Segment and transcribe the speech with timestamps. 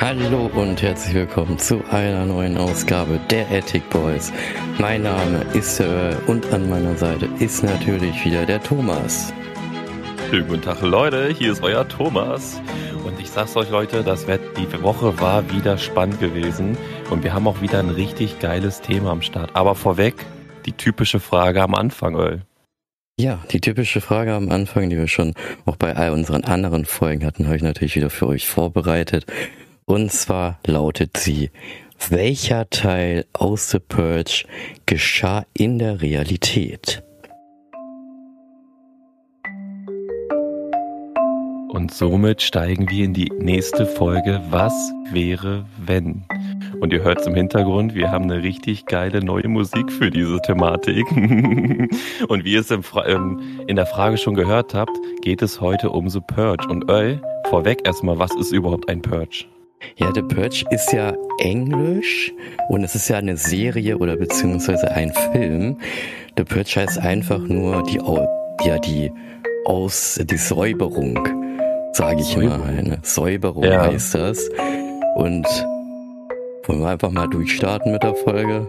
[0.00, 4.32] Hallo und herzlich willkommen zu einer neuen Ausgabe der Attic Boys.
[4.78, 9.32] Mein Name ist der Earl und an meiner Seite ist natürlich wieder der Thomas.
[10.30, 12.60] Schönen guten Tag Leute, hier ist euer Thomas.
[13.04, 16.78] Und ich sag's euch Leute, das wird, die Woche war wieder spannend gewesen
[17.10, 19.50] und wir haben auch wieder ein richtig geiles Thema am Start.
[19.54, 20.14] Aber vorweg,
[20.64, 22.42] die typische Frage am Anfang, Earl.
[23.20, 25.34] Ja, die typische Frage am Anfang, die wir schon
[25.66, 29.26] auch bei all unseren anderen Folgen hatten, habe ich natürlich wieder für euch vorbereitet.
[29.88, 31.50] Und zwar lautet sie,
[32.10, 34.44] welcher Teil aus The Purge
[34.84, 37.02] geschah in der Realität?
[41.68, 44.74] Und somit steigen wir in die nächste Folge Was
[45.10, 46.26] wäre wenn?
[46.80, 51.10] Und ihr hört im Hintergrund, wir haben eine richtig geile neue Musik für diese Thematik.
[52.28, 56.10] Und wie ihr es ähm, in der Frage schon gehört habt, geht es heute um
[56.10, 56.68] The Purge.
[56.68, 59.46] Und Öl, vorweg erstmal, was ist überhaupt ein Purge?
[59.96, 62.32] Ja, The Purge ist ja Englisch
[62.68, 65.78] und es ist ja eine Serie oder beziehungsweise ein Film.
[66.36, 68.00] The Purge heißt einfach nur die,
[68.66, 69.10] ja, die
[69.64, 71.18] aus, die Säuberung,
[71.92, 72.60] sage ich Säuberung.
[72.60, 72.78] mal.
[72.78, 73.86] Eine Säuberung ja.
[73.86, 74.48] heißt das.
[75.16, 75.46] Und
[76.64, 78.68] wollen wir einfach mal durchstarten mit der Folge?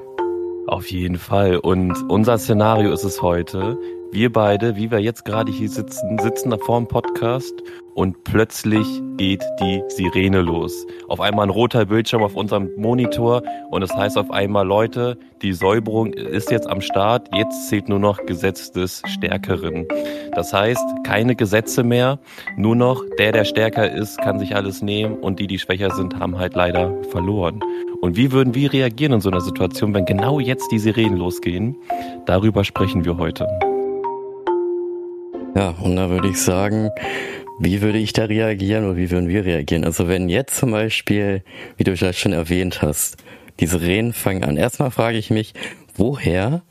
[0.67, 1.57] Auf jeden Fall.
[1.57, 3.77] Und unser Szenario ist es heute.
[4.11, 7.53] Wir beide, wie wir jetzt gerade hier sitzen, sitzen da vor dem Podcast
[7.93, 10.87] und plötzlich geht die Sirene los.
[11.07, 15.19] Auf einmal ein roter Bildschirm auf unserem Monitor und es das heißt auf einmal, Leute,
[15.43, 19.85] die Säuberung ist jetzt am Start, jetzt zählt nur noch Gesetz des Stärkeren.
[20.33, 22.17] Das heißt, keine Gesetze mehr,
[22.57, 26.17] nur noch der, der stärker ist, kann sich alles nehmen und die, die schwächer sind,
[26.17, 27.59] haben halt leider verloren.
[28.01, 31.75] Und wie würden wir reagieren in so einer Situation, wenn genau jetzt die Sirenen losgehen?
[32.25, 33.47] Darüber sprechen wir heute.
[35.59, 36.89] Ja, und da würde ich sagen,
[37.59, 39.83] wie würde ich da reagieren oder wie würden wir reagieren?
[39.83, 41.43] Also wenn jetzt zum Beispiel,
[41.75, 43.17] wie du das schon erwähnt hast,
[43.59, 44.55] diese Rehen fangen an.
[44.55, 45.53] Erstmal frage ich mich,
[45.97, 46.63] woher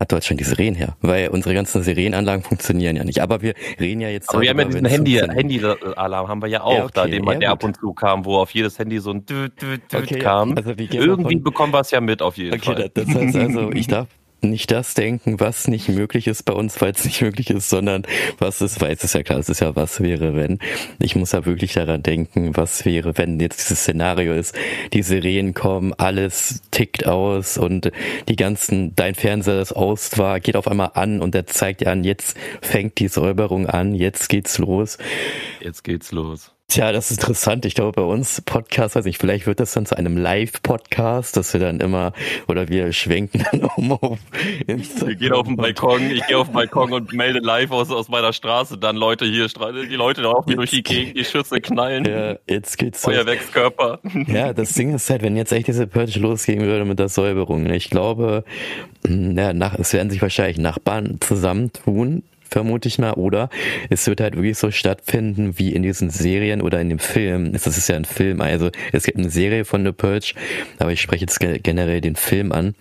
[0.00, 0.96] hat Deutschland diese Rehen her?
[1.02, 3.20] Weil unsere ganzen Sirenenanlagen funktionieren ja nicht.
[3.20, 4.28] Aber wir reden ja jetzt.
[4.30, 7.24] Aber wir haben ja diesen Handy, Handy-Alarm haben wir ja auch, ja, okay, da den
[7.24, 9.96] man, der ab und zu kam, wo auf jedes Handy so ein Dü, Dü, Dü
[9.96, 10.56] okay, kam.
[10.56, 12.90] Also Irgendwie von, bekommen wir es ja mit auf jeden okay, Fall.
[12.92, 14.08] Das heißt also, ich darf
[14.42, 18.06] nicht das denken, was nicht möglich ist bei uns, weil es nicht möglich ist, sondern
[18.38, 20.58] was ist, weil es ist ja klar, es ist ja was wäre, wenn.
[20.98, 24.54] Ich muss ja wirklich daran denken, was wäre, wenn jetzt dieses Szenario ist,
[24.92, 27.90] die Sirenen kommen, alles tickt aus und
[28.28, 31.90] die ganzen, dein Fernseher, das aus war, geht auf einmal an und der zeigt dir
[31.90, 34.98] an, jetzt fängt die Säuberung an, jetzt geht's los.
[35.60, 36.55] Jetzt geht's los.
[36.68, 37.64] Tja, das ist interessant.
[37.64, 41.52] Ich glaube, bei uns Podcast, weiß nicht, vielleicht wird das dann zu einem Live-Podcast, dass
[41.52, 42.12] wir dann immer,
[42.48, 44.18] oder wir schwenken dann um auf
[44.66, 45.08] Instagram.
[45.08, 48.08] Wir gehen auf den Balkon, ich gehe auf den Balkon und melde live aus, aus
[48.08, 52.04] meiner Straße, dann Leute hier, die Leute laufen mir durch die Gegend, die Schüsse knallen.
[52.04, 53.00] Ja, jetzt geht's.
[53.02, 54.00] Feuerwerkskörper.
[54.26, 57.62] Ja, das Ding ist halt, wenn jetzt echt diese Purge losgehen würde mit der Säuberung,
[57.62, 58.42] ne, ich glaube,
[59.08, 63.50] ja, nach, es werden sich wahrscheinlich Nachbarn zusammentun, vermute ich mal, oder
[63.90, 67.52] es wird halt wirklich so stattfinden wie in diesen Serien oder in dem Film.
[67.52, 70.34] Das ist ja ein Film, also es gibt eine Serie von The Purge,
[70.78, 72.74] aber ich spreche jetzt generell den Film an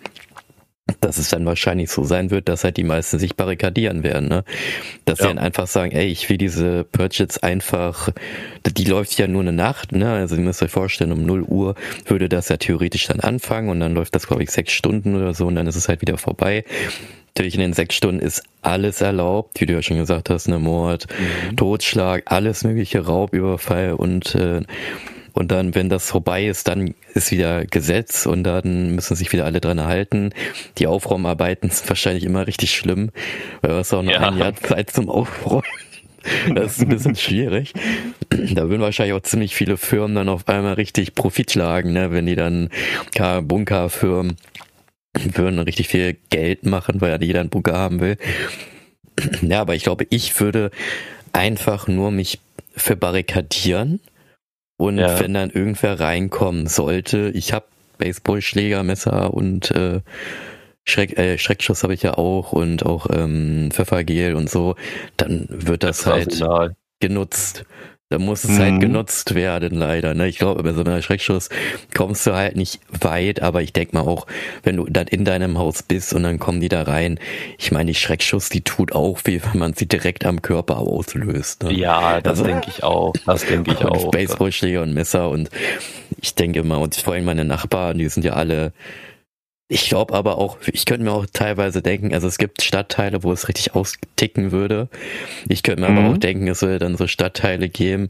[1.01, 4.43] dass es dann wahrscheinlich so sein wird, dass halt die meisten sich barrikadieren werden, ne?
[5.05, 5.25] Dass ja.
[5.25, 8.09] sie dann einfach sagen, ey, ich will diese Purge jetzt einfach,
[8.65, 10.11] die läuft ja nur eine Nacht, ne?
[10.11, 13.79] Also ihr müsst euch vorstellen, um 0 Uhr würde das ja theoretisch dann anfangen und
[13.79, 16.19] dann läuft das, glaube ich, sechs Stunden oder so und dann ist es halt wieder
[16.19, 16.63] vorbei.
[17.37, 20.57] Natürlich in den sechs Stunden ist alles erlaubt, wie du ja schon gesagt hast, ne
[20.57, 21.57] Mord, mhm.
[21.57, 24.61] Totschlag, alles mögliche, Raubüberfall und äh,
[25.33, 29.43] und dann, wenn das vorbei ist, dann ist wieder Gesetz und dann müssen sich wieder
[29.43, 30.31] alle dran halten.
[30.77, 33.11] Die Aufraumarbeiten sind wahrscheinlich immer richtig schlimm,
[33.59, 34.29] weil du hast auch noch ja.
[34.29, 35.63] ein Jahr Zeit zum Aufräumen.
[36.55, 37.73] Das ist ein bisschen schwierig.
[38.29, 42.11] Da würden wahrscheinlich auch ziemlich viele Firmen dann auf einmal richtig Profit schlagen, ne?
[42.11, 42.69] wenn die dann
[43.43, 44.37] Bunkerfirmen
[45.23, 48.17] würden richtig viel Geld machen, weil ja jeder einen Bunker haben will.
[49.41, 50.71] Ja, aber ich glaube, ich würde
[51.31, 52.39] einfach nur mich
[52.75, 54.01] verbarrikadieren
[54.77, 55.19] und ja.
[55.19, 57.65] wenn dann irgendwer reinkommen sollte, ich habe
[57.97, 60.01] Baseballschläger, Messer und äh,
[60.83, 64.75] Schreck, äh, Schreckschuss habe ich ja auch und auch ähm, Pfeffergel und so,
[65.17, 67.65] dann wird das, das halt genutzt.
[68.09, 68.63] Da muss es halt mhm.
[68.73, 70.13] halt genutzt werden, leider.
[70.13, 70.27] Ne?
[70.27, 71.49] Ich glaube, bei so einem Schreckschuss
[71.95, 74.27] kommst du halt nicht weit, aber ich denk mal auch,
[74.61, 77.19] wenn du dann in deinem Haus bist und dann kommen die da rein,
[77.57, 81.63] ich meine, die Schreckschuss, die tut auch weh, wenn man sie direkt am Körper auslöst.
[81.63, 81.73] Ne?
[81.73, 83.13] Ja, das also, denke ich auch.
[83.25, 84.11] Das denke ich auch.
[84.11, 85.49] Baseballschläger und Messer und
[86.21, 88.71] ich denke mal, und vor allem meine Nachbarn, die sind ja alle
[89.67, 93.31] Ich glaube aber auch, ich könnte mir auch teilweise denken, also es gibt Stadtteile, wo
[93.31, 94.89] es richtig austicken würde.
[95.49, 95.97] Ich könnte mir mhm.
[95.97, 98.09] aber auch denken, es würde dann so Stadtteile geben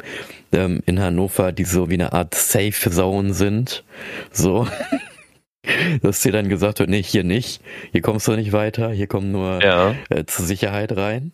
[0.52, 3.86] ähm, in Hannover, die so wie eine Art Safe Zone sind.
[4.32, 4.68] So.
[6.04, 7.60] Dass dir dann gesagt wird, nee, hier nicht,
[7.92, 9.96] hier kommst du nicht weiter, hier kommen nur ja.
[10.10, 11.34] äh, zur Sicherheit rein.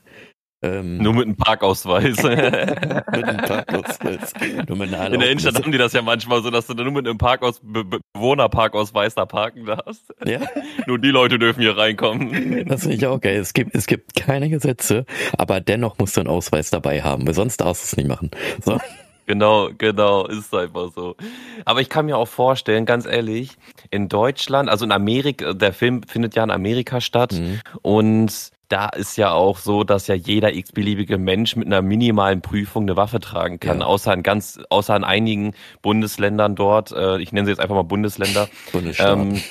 [0.63, 2.17] Ähm, nur mit einem Parkausweis.
[2.23, 4.33] mit einem Parkausweis.
[4.67, 6.91] Nur mit einer In der Innenstadt haben die das ja manchmal so, dass du nur
[6.91, 10.13] mit einem Parkaus Be Bewohnerparkausweis da parken darfst.
[10.25, 10.39] Ja.
[10.85, 12.65] nur die Leute dürfen hier reinkommen.
[12.67, 13.37] Das finde ich auch geil.
[13.37, 15.05] Es gibt, es gibt keine Gesetze,
[15.35, 18.29] aber dennoch musst du einen Ausweis dabei haben, weil sonst darfst du es nicht machen.
[18.63, 18.79] So.
[19.25, 21.15] Genau, genau, ist einfach so.
[21.63, 23.55] Aber ich kann mir auch vorstellen, ganz ehrlich,
[23.89, 27.61] in Deutschland, also in Amerika, der Film findet ja in Amerika statt mhm.
[27.81, 32.83] und da ist ja auch so, dass ja jeder x-beliebige Mensch mit einer minimalen Prüfung
[32.83, 33.85] eine Waffe tragen kann, ja.
[33.85, 37.83] außer in ganz, außer in einigen Bundesländern dort, äh, ich nenne sie jetzt einfach mal
[37.83, 39.41] Bundesländer, Bundesstaaten, ähm,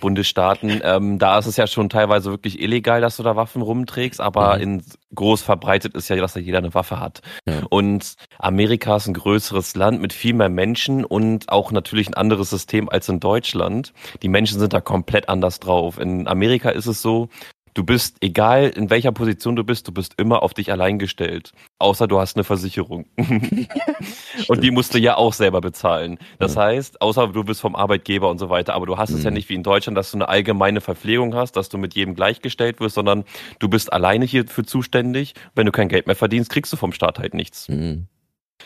[0.00, 4.20] Bundesstaaten ähm, da ist es ja schon teilweise wirklich illegal, dass du da Waffen rumträgst,
[4.20, 4.62] aber mhm.
[4.62, 4.82] in
[5.14, 7.22] groß verbreitet ist ja, dass da jeder eine Waffe hat.
[7.46, 7.62] Ja.
[7.70, 12.50] Und Amerika ist ein größeres Land mit viel mehr Menschen und auch natürlich ein anderes
[12.50, 13.92] System als in Deutschland.
[14.22, 15.98] Die Menschen sind da komplett anders drauf.
[15.98, 17.28] In Amerika ist es so,
[17.78, 21.52] Du bist, egal in welcher Position du bist, du bist immer auf dich allein gestellt.
[21.78, 23.06] Außer du hast eine Versicherung.
[24.48, 26.18] und die musst du ja auch selber bezahlen.
[26.40, 26.62] Das ja.
[26.62, 29.18] heißt, außer du bist vom Arbeitgeber und so weiter, aber du hast mhm.
[29.18, 29.34] es ja mhm.
[29.34, 32.80] nicht wie in Deutschland, dass du eine allgemeine Verpflegung hast, dass du mit jedem gleichgestellt
[32.80, 33.22] wirst, sondern
[33.60, 35.34] du bist alleine hierfür zuständig.
[35.54, 37.68] Wenn du kein Geld mehr verdienst, kriegst du vom Staat halt nichts.
[37.68, 38.08] Mhm.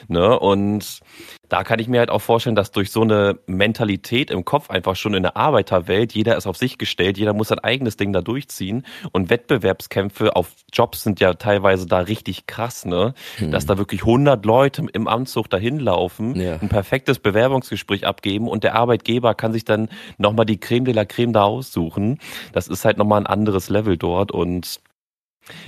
[0.09, 0.39] Ne?
[0.39, 1.01] Und
[1.49, 4.97] da kann ich mir halt auch vorstellen, dass durch so eine Mentalität im Kopf einfach
[4.97, 8.23] schon in der Arbeiterwelt, jeder ist auf sich gestellt, jeder muss sein eigenes Ding da
[8.23, 13.13] durchziehen und Wettbewerbskämpfe auf Jobs sind ja teilweise da richtig krass, ne?
[13.37, 13.51] Hm.
[13.51, 16.57] Dass da wirklich 100 Leute im Amtszug dahin laufen, ja.
[16.57, 21.05] ein perfektes Bewerbungsgespräch abgeben und der Arbeitgeber kann sich dann nochmal die Creme de la
[21.05, 22.19] Creme da aussuchen.
[22.53, 24.81] Das ist halt nochmal ein anderes Level dort und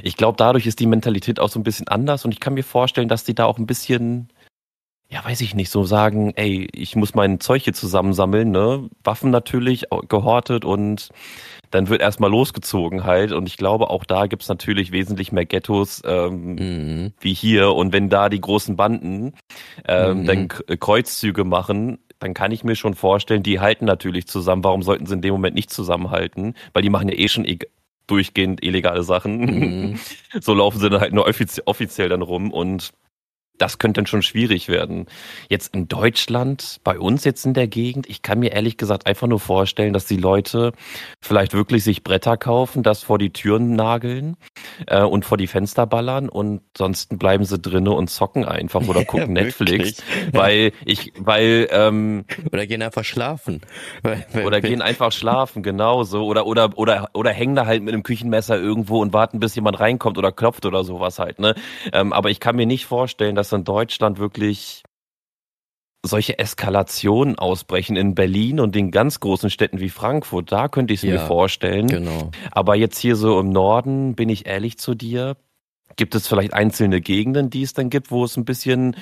[0.02, 2.64] ich glaube, dadurch ist die Mentalität auch so ein bisschen anders und ich kann mir
[2.64, 4.28] vorstellen, dass die da auch ein bisschen,
[5.08, 8.88] ja, weiß ich nicht, so sagen, ey, ich muss mein Zeug hier zusammensammeln, ne?
[9.02, 11.10] Waffen natürlich gehortet und
[11.70, 13.32] dann wird erstmal losgezogen halt.
[13.32, 17.12] Und ich glaube, auch da gibt's natürlich wesentlich mehr Ghettos ähm, mhm.
[17.20, 17.72] wie hier.
[17.72, 19.34] Und wenn da die großen Banden
[19.86, 20.26] ähm, mhm.
[20.26, 24.64] dann Kreuzzüge machen, dann kann ich mir schon vorstellen, die halten natürlich zusammen.
[24.64, 26.54] Warum sollten sie in dem Moment nicht zusammenhalten?
[26.72, 27.44] Weil die machen ja eh schon
[28.06, 29.40] durchgehend illegale Sachen.
[29.40, 29.98] Mhm.
[30.40, 32.90] So laufen sie dann halt nur offizie offiziell dann rum und
[33.58, 35.06] das könnte dann schon schwierig werden.
[35.48, 39.28] Jetzt in Deutschland, bei uns jetzt in der Gegend, ich kann mir ehrlich gesagt einfach
[39.28, 40.72] nur vorstellen, dass die Leute
[41.20, 44.36] vielleicht wirklich sich Bretter kaufen, das vor die Türen nageln
[44.86, 49.04] äh, und vor die Fenster ballern und sonst bleiben sie drinnen und zocken einfach oder
[49.04, 50.02] gucken ja, Netflix,
[50.32, 53.60] weil ich, weil ähm, oder gehen einfach schlafen
[54.44, 58.02] oder gehen einfach schlafen, genau so oder oder oder oder hängen da halt mit einem
[58.02, 61.38] Küchenmesser irgendwo und warten, bis jemand reinkommt oder klopft oder sowas halt.
[61.38, 61.54] Ne,
[61.92, 64.82] ähm, aber ich kann mir nicht vorstellen, dass dass in Deutschland wirklich
[66.02, 71.02] solche Eskalationen ausbrechen in Berlin und in ganz großen Städten wie Frankfurt, da könnte ich
[71.02, 71.86] es ja, mir vorstellen.
[71.86, 72.30] Genau.
[72.50, 75.36] Aber jetzt hier so im Norden, bin ich ehrlich zu dir,
[75.96, 78.96] Gibt es vielleicht einzelne Gegenden, die es dann gibt, wo es ein bisschen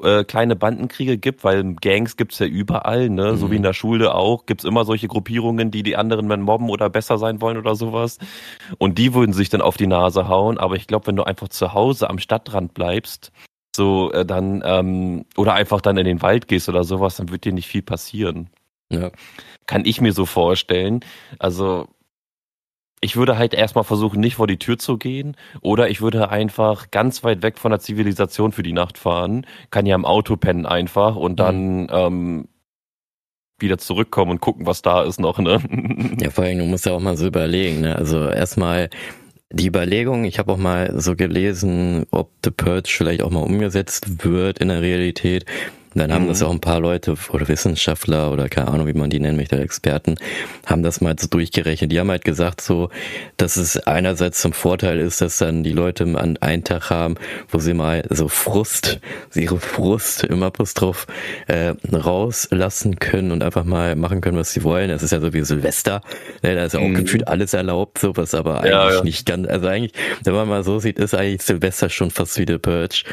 [0.00, 3.32] äh, kleine Bandenkriege gibt, weil Gangs gibt's ja überall, ne?
[3.32, 3.36] Mhm.
[3.36, 6.68] So wie in der Schule auch, gibt's immer solche Gruppierungen, die die anderen dann mobben
[6.68, 8.18] oder besser sein wollen oder sowas.
[8.78, 10.58] Und die würden sich dann auf die Nase hauen.
[10.58, 13.32] Aber ich glaube, wenn du einfach zu Hause am Stadtrand bleibst,
[13.76, 17.44] so äh, dann ähm, oder einfach dann in den Wald gehst oder sowas, dann wird
[17.44, 18.50] dir nicht viel passieren.
[18.90, 19.10] Ja.
[19.66, 21.00] Kann ich mir so vorstellen.
[21.38, 21.88] Also
[23.00, 26.90] ich würde halt erstmal versuchen, nicht vor die Tür zu gehen oder ich würde einfach
[26.90, 30.66] ganz weit weg von der Zivilisation für die Nacht fahren, kann ja im Auto pennen
[30.66, 31.88] einfach und dann mhm.
[31.90, 32.48] ähm,
[33.58, 35.60] wieder zurückkommen und gucken, was da ist noch, ne?
[36.20, 37.96] Ja, vor allem, du musst ja auch mal so überlegen, ne?
[37.96, 38.90] Also erstmal
[39.56, 44.24] die Überlegung, ich habe auch mal so gelesen, ob The Purge vielleicht auch mal umgesetzt
[44.24, 45.46] wird in der Realität.
[45.96, 46.28] Und dann haben mhm.
[46.28, 49.58] das auch ein paar Leute oder Wissenschaftler oder keine Ahnung, wie man die nennen möchte,
[49.58, 50.16] Experten,
[50.66, 51.90] haben das mal so durchgerechnet.
[51.90, 52.90] Die haben halt gesagt so,
[53.38, 57.14] dass es einerseits zum Vorteil ist, dass dann die Leute an einen Tag haben,
[57.48, 59.00] wo sie mal so Frust,
[59.34, 61.06] ihre Frust im Apostroph
[61.46, 64.90] äh, rauslassen können und einfach mal machen können, was sie wollen.
[64.90, 66.02] Das ist ja so wie Silvester.
[66.42, 66.56] Ne?
[66.56, 67.04] Da ist ja auch mhm.
[67.04, 69.02] gefühlt alles erlaubt, sowas aber eigentlich ja, ja.
[69.02, 69.92] nicht ganz, also eigentlich,
[70.24, 73.04] wenn man mal so sieht, ist eigentlich Silvester schon fast wie The Purge.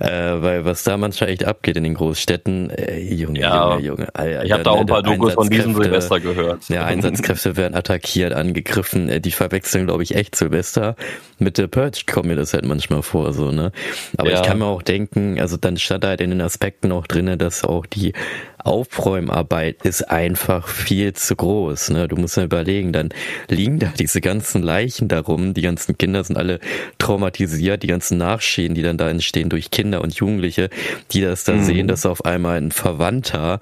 [0.00, 0.08] Äh,
[0.42, 4.14] weil was da manchmal echt abgeht in den Großstädten, Städten, äh, Junge, ja, Junge, Junge.
[4.14, 6.66] Alter, ich habe da auch ein paar Dokus von diesem Silvester gehört.
[6.70, 9.10] Ja, Einsatzkräfte werden attackiert, angegriffen.
[9.10, 10.96] Äh, die verwechseln, glaube ich, echt Silvester.
[11.38, 13.70] Mit der Purge kommt mir das halt manchmal vor, so, ne?
[14.16, 14.40] Aber ja.
[14.40, 17.64] ich kann mir auch denken, also dann stand halt in den Aspekten auch drinne, dass
[17.64, 18.14] auch die
[18.64, 21.90] Aufräumarbeit ist einfach viel zu groß.
[21.90, 22.08] Ne?
[22.08, 23.10] Du musst mal überlegen, dann
[23.48, 26.60] liegen da diese ganzen Leichen darum, die ganzen Kinder sind alle
[26.98, 30.70] traumatisiert, die ganzen Nachschäden, die dann da entstehen durch Kinder und Jugendliche,
[31.10, 31.64] die das dann mhm.
[31.64, 33.60] sehen, dass auf einmal ein Verwandter,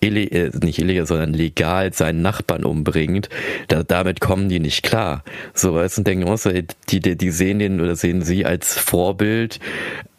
[0.00, 3.28] äh, nicht illegal, sondern legal seinen Nachbarn umbringt.
[3.68, 5.24] Da, damit kommen die nicht klar.
[5.54, 6.36] So, weißt du, und denken, oh,
[6.90, 9.60] die, die, die sehen den oder sehen sie als Vorbild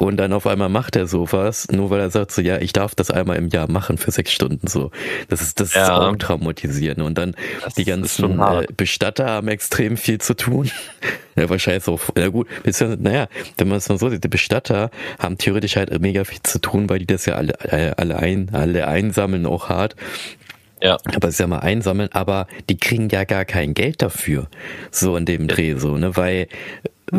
[0.03, 2.93] und dann auf einmal macht er sowas, nur weil er sagt so, ja, ich darf
[2.93, 4.91] das einmal im Jahr machen für sechs Stunden so.
[5.29, 5.83] Das ist das ja.
[5.83, 7.01] ist auch traumatisierend.
[7.01, 10.69] Und dann das die ganzen äh, Bestatter haben extrem viel zu tun.
[11.35, 12.47] ja, wahrscheinlich so, ja gut,
[12.99, 16.59] naja, wenn man es mal so sieht, die Bestatter haben theoretisch halt mega viel zu
[16.59, 19.95] tun, weil die das ja alle, äh, alle ein, alle einsammeln auch hart.
[20.81, 20.97] Ja.
[21.15, 24.49] Aber es ist ja mal einsammeln, aber die kriegen ja gar kein Geld dafür.
[24.91, 26.49] So in dem Dreh, so, ne, weil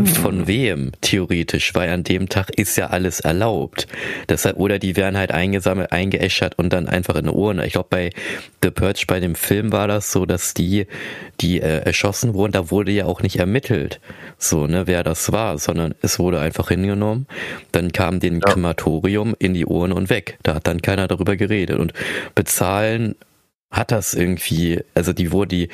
[0.03, 3.87] von wem theoretisch, weil an dem Tag ist ja alles erlaubt.
[4.29, 7.67] Deshalb, oder die werden halt eingesammelt, eingeäschert und dann einfach in eine Urne.
[7.67, 8.11] Ich glaube, bei
[8.63, 10.87] The Purge, bei dem Film war das so, dass die,
[11.41, 14.01] die äh, erschossen wurden, da wurde ja auch nicht ermittelt,
[14.37, 17.27] so, ne, wer das war, sondern es wurde einfach hingenommen,
[17.73, 18.41] dann kam den ja.
[18.41, 20.39] Krematorium in die Urne und weg.
[20.43, 21.79] Da hat dann keiner darüber geredet.
[21.79, 21.93] Und
[22.35, 23.15] bezahlen
[23.75, 25.69] hat das irgendwie, also die wurde, die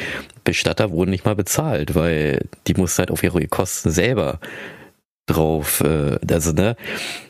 [0.45, 4.41] Bestatter wurden nicht mal bezahlt, weil die mussten halt auf ihre Kosten selber
[5.31, 6.77] drauf, äh, also ne,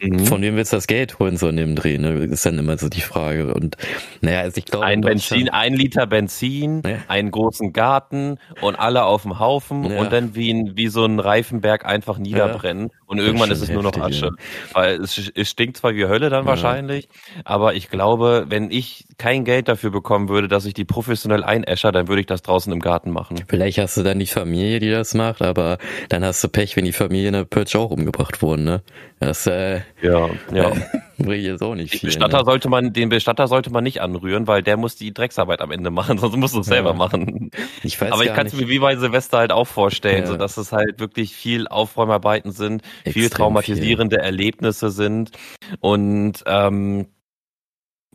[0.01, 0.27] mhm.
[0.27, 2.79] von wem willst du das Geld holen so in dem Dreh, ne, ist dann immer
[2.79, 3.77] so die Frage und
[4.21, 6.99] naja, also ich glaube ein Benzin, ein Liter Benzin, ja.
[7.09, 10.01] einen großen Garten und alle auf dem Haufen ja.
[10.01, 12.99] und dann wie ein, wie so ein Reifenberg einfach niederbrennen ja.
[13.07, 14.31] und irgendwann ist es nur noch Asche,
[14.73, 17.09] weil es, es, stinkt zwar wie Hölle dann wahrscheinlich,
[17.45, 21.93] aber ich glaube, wenn ich kein Geld dafür bekommen würde, dass ich die professionell einäscher,
[21.93, 23.37] dann würde ich das draußen im Garten machen.
[23.49, 25.79] Vielleicht hast du dann die Familie, die das macht, aber
[26.09, 28.83] dann hast du Pech, wenn die Familie in der Purge auch umgebracht wurden, ne?
[29.19, 30.73] Das, äh, ja, ja.
[31.19, 32.09] bringt jetzt auch nicht viel.
[32.09, 32.45] Bestatter ne?
[32.45, 35.91] sollte man, den Bestatter sollte man nicht anrühren, weil der muss die Drecksarbeit am Ende
[35.91, 36.75] machen, sonst musst du es ja.
[36.75, 37.51] selber machen.
[37.83, 40.27] Ich weiß Aber ich kann es mir wie bei Silvester halt auch vorstellen, ja.
[40.27, 44.25] so dass es halt wirklich viel Aufräumarbeiten sind, Extrem viel traumatisierende viel.
[44.25, 45.33] Erlebnisse sind
[45.81, 47.07] und ähm,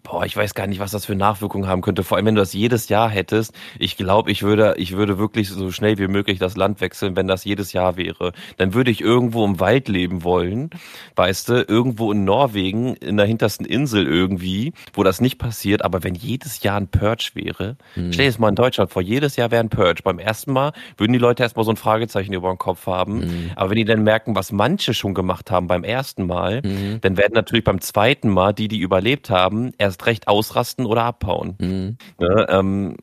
[0.05, 2.03] boah, ich weiß gar nicht, was das für Nachwirkungen haben könnte.
[2.03, 3.53] Vor allem, wenn du das jedes Jahr hättest.
[3.79, 7.27] Ich glaube, ich würde, ich würde wirklich so schnell wie möglich das Land wechseln, wenn
[7.27, 8.31] das jedes Jahr wäre.
[8.57, 10.69] Dann würde ich irgendwo im Wald leben wollen,
[11.15, 15.83] weißt du, irgendwo in Norwegen, in der hintersten Insel irgendwie, wo das nicht passiert.
[15.83, 18.13] Aber wenn jedes Jahr ein Purge wäre, hm.
[18.13, 20.03] stell dir das mal in Deutschland vor, jedes Jahr wäre ein Purge.
[20.03, 23.24] Beim ersten Mal würden die Leute erstmal so ein Fragezeichen über den Kopf haben.
[23.24, 23.51] Hm.
[23.55, 27.01] Aber wenn die dann merken, was manche schon gemacht haben beim ersten Mal, hm.
[27.01, 31.03] dann werden natürlich beim zweiten Mal die, die überlebt haben, erst erst recht ausrasten oder
[31.03, 31.55] abhauen.
[31.59, 31.97] Mhm.
[32.19, 32.97] Ne, ähm,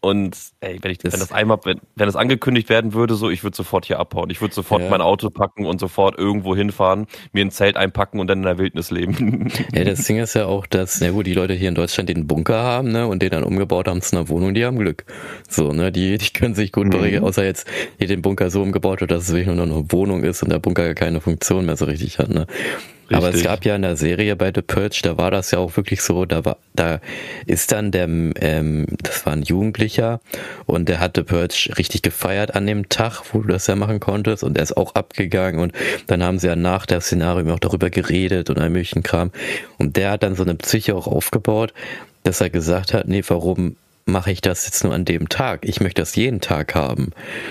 [0.00, 3.30] und ey, wenn ich das wenn das einmal, wenn, wenn das angekündigt werden würde, so,
[3.30, 4.28] ich würde sofort hier abhauen.
[4.28, 4.90] Ich würde sofort ja.
[4.90, 8.58] mein Auto packen und sofort irgendwo hinfahren, mir ein Zelt einpacken und dann in der
[8.58, 9.50] Wildnis leben.
[9.74, 12.26] Ja, das Ding ist ja auch, dass, na gut, die Leute hier in Deutschland den
[12.26, 15.06] Bunker haben, ne, und den dann umgebaut haben zu einer Wohnung, die haben Glück.
[15.48, 17.24] So, ne, die, die können sich gut mhm.
[17.24, 20.22] außer jetzt hier den Bunker so umgebaut hat, dass es wirklich nur noch eine Wohnung
[20.22, 22.46] ist und der Bunker keine Funktion mehr so richtig hat, ne.
[23.10, 23.16] Richtig.
[23.16, 25.76] Aber es gab ja in der Serie bei The Purge, da war das ja auch
[25.76, 27.00] wirklich so, da war, da
[27.46, 30.20] ist dann der, ähm, das war ein Jugendlicher
[30.64, 34.00] und der hat The Purge richtig gefeiert an dem Tag, wo du das ja machen
[34.00, 35.72] konntest und er ist auch abgegangen und
[36.06, 39.30] dann haben sie ja nach der Szenario auch darüber geredet und ein möglichen Kram
[39.76, 41.74] und der hat dann so eine Psyche auch aufgebaut,
[42.22, 45.60] dass er gesagt hat, nee, warum mache ich das jetzt nur an dem Tag.
[45.64, 47.10] Ich möchte das jeden Tag haben.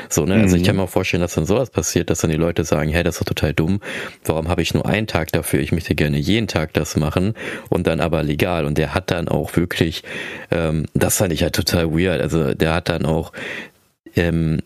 [0.10, 0.36] So, ne?
[0.36, 0.81] Also ich kann mhm.
[0.81, 3.22] mir auch vorstellen, dass dann sowas passiert, dass dann die Leute sagen, hey, das ist
[3.22, 3.81] doch total dumm.
[4.25, 5.62] Warum habe ich nur einen Tag dafür?
[5.62, 7.33] Ich möchte gerne jeden Tag das machen
[7.69, 8.65] und dann aber legal.
[8.65, 10.03] Und der hat dann auch wirklich,
[10.51, 12.22] ähm, das fand ich halt total weird.
[12.22, 13.31] Also der hat dann auch
[14.15, 14.60] ähm,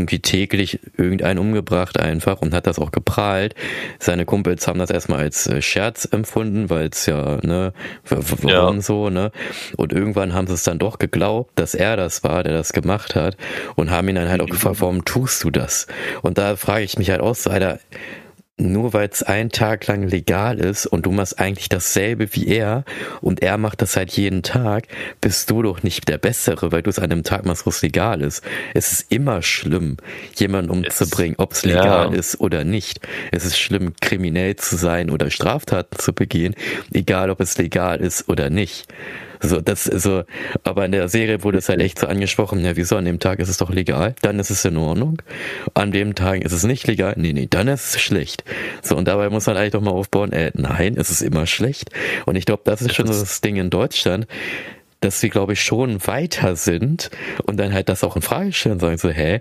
[0.00, 3.54] irgendwie täglich irgendeinen umgebracht einfach und hat das auch geprahlt.
[3.98, 7.72] Seine Kumpels haben das erstmal als äh, Scherz empfunden, weil es ja, ne,
[8.08, 8.80] warum ja.
[8.80, 9.30] so, ne?
[9.76, 13.14] Und irgendwann haben sie es dann doch geglaubt, dass er das war, der das gemacht
[13.14, 13.36] hat
[13.76, 15.86] und haben ihn dann halt auch gefragt, warum tust du das?
[16.22, 17.78] Und da frage ich mich halt auch so, Alter,
[18.60, 22.84] nur weil es einen Tag lang legal ist und du machst eigentlich dasselbe wie er
[23.20, 24.84] und er macht das halt jeden Tag,
[25.20, 27.82] bist du doch nicht der Bessere, weil du es an einem Tag machst, wo es
[27.82, 28.44] legal ist.
[28.74, 29.96] Es ist immer schlimm,
[30.36, 32.18] jemanden umzubringen, ob es legal ja.
[32.18, 33.00] ist oder nicht.
[33.32, 36.54] Es ist schlimm, kriminell zu sein oder Straftaten zu begehen,
[36.92, 38.86] egal ob es legal ist oder nicht.
[39.42, 40.24] So, das, so,
[40.64, 43.38] aber in der Serie wurde es halt echt so angesprochen, ja, wieso, an dem Tag
[43.38, 45.22] ist es doch legal, dann ist es in Ordnung.
[45.74, 48.44] An dem Tag ist es nicht legal, nee, nee, dann ist es schlecht.
[48.82, 51.90] So, und dabei muss man eigentlich doch mal aufbauen, äh, nein, es ist immer schlecht.
[52.26, 54.26] Und ich glaube, das ist schon so das Ding in Deutschland,
[55.00, 57.10] dass wir, glaube ich, schon weiter sind
[57.44, 59.40] und dann halt das auch in Frage stellen und sagen so, hä,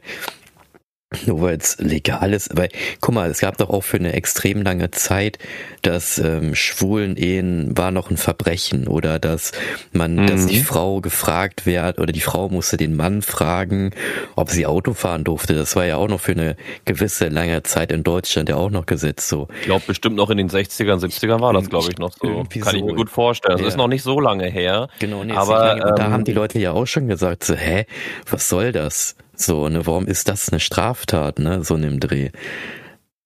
[1.25, 2.56] nur weil es legal ist.
[2.56, 2.70] Weil,
[3.01, 5.39] guck mal, es gab doch auch für eine extrem lange Zeit,
[5.82, 9.51] dass ähm, schwulen Ehen war noch ein Verbrechen oder dass
[9.92, 10.28] man, mhm.
[10.28, 13.92] dass die Frau gefragt wird oder die Frau musste den Mann fragen,
[14.36, 15.56] ob sie Auto fahren durfte.
[15.56, 18.86] Das war ja auch noch für eine gewisse lange Zeit in Deutschland ja auch noch
[18.86, 19.48] gesetzt so.
[19.62, 22.44] Ich glaube bestimmt noch in den 60ern, 70ern war das, glaube ich, noch so.
[22.44, 23.54] Kann ich mir gut vorstellen.
[23.54, 23.68] Das ja.
[23.68, 24.89] ist noch nicht so lange her.
[25.00, 27.86] Genau, nee, aber ähm, da haben die Leute ja auch schon gesagt, so, hä,
[28.30, 29.16] was soll das?
[29.39, 32.31] So, ne, warum ist das eine Straftat, ne, so in dem Dreh?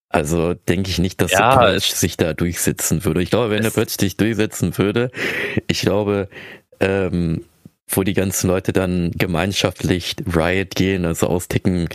[0.10, 3.24] Also denke ich nicht, dass ja, der Purge sich da durchsetzen würde.
[3.24, 5.10] Ich glaube, wenn der Purge sich durchsetzen würde,
[5.68, 6.30] ich glaube,
[6.80, 7.44] ähm,
[7.88, 11.90] wo die ganzen Leute dann gemeinschaftlich Riot gehen, also austicken,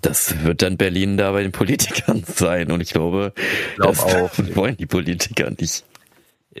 [0.00, 2.72] das wird dann Berlin da bei den Politikern sein.
[2.72, 4.30] Und ich glaube, ich glaub das auch.
[4.54, 5.84] wollen die Politiker nicht.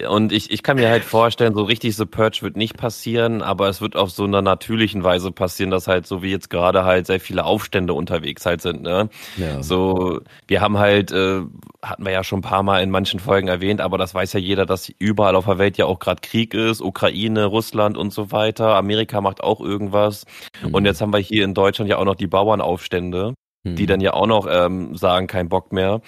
[0.06, 3.68] Und ich, ich kann mir halt vorstellen, so richtig The Purge wird nicht passieren, aber
[3.68, 7.08] es wird auf so einer natürlichen Weise passieren, dass halt so wie jetzt gerade halt
[7.08, 8.82] sehr viele Aufstände unterwegs halt sind.
[8.82, 9.08] Ne?
[9.36, 9.60] Ja.
[9.64, 11.40] So, wir haben halt, äh,
[11.82, 14.38] hatten wir ja schon ein paar Mal in manchen Folgen erwähnt, aber das weiß ja
[14.38, 18.30] jeder, dass überall auf der Welt ja auch gerade Krieg ist, Ukraine, Russland und so
[18.30, 18.76] weiter.
[18.76, 20.24] Amerika macht auch irgendwas.
[20.62, 20.72] Mhm.
[20.72, 23.86] Und jetzt haben wir hier in Deutschland ja auch noch die Bauernaufstände die mhm.
[23.86, 26.00] dann ja auch noch ähm, sagen, kein Bock mehr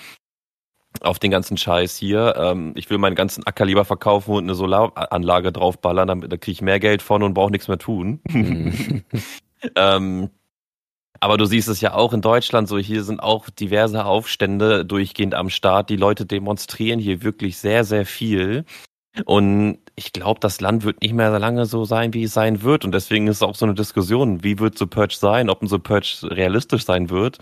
[1.00, 2.34] auf den ganzen Scheiß hier.
[2.36, 6.52] Ähm, ich will meinen ganzen Acker lieber verkaufen und eine Solaranlage draufballern, damit da kriege
[6.52, 8.20] ich mehr Geld von und brauche nichts mehr tun.
[8.28, 9.02] Mhm.
[9.76, 10.30] ähm,
[11.20, 15.34] aber du siehst es ja auch in Deutschland so, hier sind auch diverse Aufstände durchgehend
[15.34, 15.88] am Start.
[15.88, 18.64] Die Leute demonstrieren hier wirklich sehr, sehr viel.
[19.24, 22.84] Und ich glaube, das Land wird nicht mehr lange so sein, wie es sein wird.
[22.84, 25.68] Und deswegen ist es auch so eine Diskussion, wie wird so Purge sein, ob ein
[25.68, 27.38] so Purge realistisch sein wird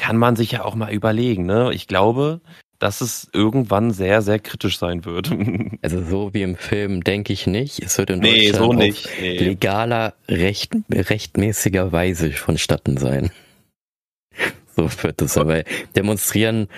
[0.00, 1.44] kann man sich ja auch mal überlegen.
[1.44, 1.72] Ne?
[1.74, 2.40] Ich glaube,
[2.78, 5.30] dass es irgendwann sehr, sehr kritisch sein wird.
[5.82, 7.82] Also so wie im Film denke ich nicht.
[7.82, 9.08] Es wird in nee, Deutschland so nicht.
[9.18, 9.38] Nee.
[9.38, 13.30] legaler, recht, rechtmäßiger Weise vonstatten sein.
[14.76, 15.36] So wird es.
[15.36, 15.64] Aber
[15.96, 16.68] demonstrieren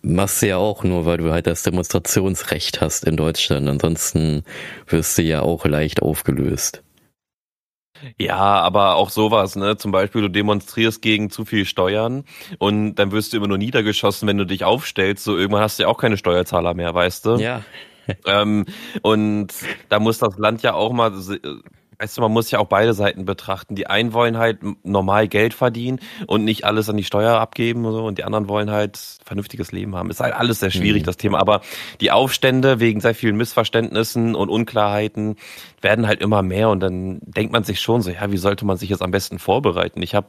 [0.00, 3.68] machst du ja auch nur, weil du halt das Demonstrationsrecht hast in Deutschland.
[3.68, 4.44] Ansonsten
[4.88, 6.82] wirst du ja auch leicht aufgelöst.
[8.18, 9.76] Ja, aber auch sowas, ne?
[9.76, 12.24] Zum Beispiel, du demonstrierst gegen zu viel Steuern
[12.58, 15.24] und dann wirst du immer nur niedergeschossen, wenn du dich aufstellst.
[15.24, 17.36] So irgendwann hast du ja auch keine Steuerzahler mehr, weißt du?
[17.36, 17.62] Ja.
[18.26, 18.66] ähm,
[19.02, 19.54] und
[19.88, 21.12] da muss das Land ja auch mal
[21.98, 23.74] weißt du, man muss ja auch beide Seiten betrachten.
[23.74, 27.92] Die einen wollen halt normal Geld verdienen und nicht alles an die Steuer abgeben und
[27.92, 30.10] so, und die anderen wollen halt vernünftiges Leben haben.
[30.10, 31.06] Ist halt alles sehr schwierig, mhm.
[31.06, 31.38] das Thema.
[31.38, 31.60] Aber
[32.00, 35.36] die Aufstände wegen sehr vielen Missverständnissen und Unklarheiten
[35.80, 38.76] werden halt immer mehr und dann denkt man sich schon so, ja, wie sollte man
[38.76, 40.02] sich jetzt am besten vorbereiten?
[40.02, 40.28] Ich habe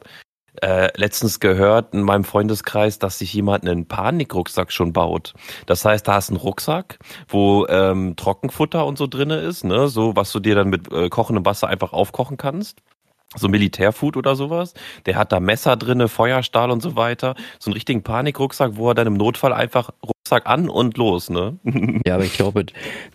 [0.62, 5.34] äh, letztens gehört in meinem Freundeskreis, dass sich jemand einen Panikrucksack schon baut.
[5.66, 10.16] Das heißt, da hast einen Rucksack, wo ähm, Trockenfutter und so drinne ist, ne, so
[10.16, 12.82] was du dir dann mit äh, kochendem Wasser einfach aufkochen kannst
[13.36, 14.74] so Militärfood oder sowas.
[15.06, 17.36] Der hat da Messer drinne, Feuerstahl und so weiter.
[17.60, 21.60] So einen richtigen Panikrucksack, wo er dann im Notfall einfach Rucksack an und los, ne?
[22.06, 22.66] ja, aber ich glaube,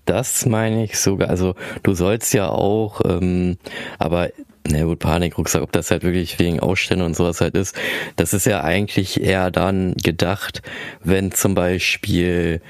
[0.05, 1.29] das meine ich sogar.
[1.29, 3.59] Also du sollst ja auch, ähm,
[3.98, 4.31] aber
[4.68, 7.77] na gut, Panikrucksack, ob das halt wirklich wegen Ausstellung und sowas halt ist,
[8.16, 10.62] das ist ja eigentlich eher dann gedacht,
[11.03, 12.61] wenn zum Beispiel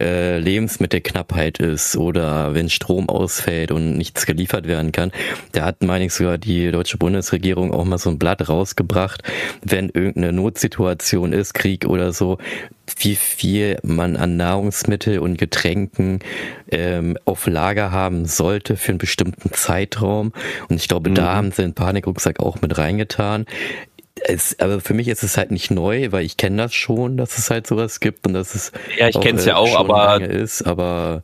[0.00, 5.10] äh, Lebensmittelknappheit ist oder wenn Strom ausfällt und nichts geliefert werden kann.
[5.52, 9.22] Da hat, meine ich, sogar die deutsche Bundesregierung auch mal so ein Blatt rausgebracht,
[9.62, 12.38] wenn irgendeine Notsituation ist, Krieg oder so,
[12.98, 16.20] wie viel man an Nahrungsmittel und Getränken
[16.70, 20.32] ähm, auf Lager haben sollte für einen bestimmten Zeitraum.
[20.68, 21.14] Und ich glaube, mhm.
[21.14, 23.46] da haben sie den Panikrucksack auch mit reingetan
[24.20, 27.38] es, aber für mich ist es halt nicht neu, weil ich kenne das schon, dass
[27.38, 30.62] es halt sowas gibt und dass es ja ich kenne es ja auch, aber ist,
[30.62, 31.22] aber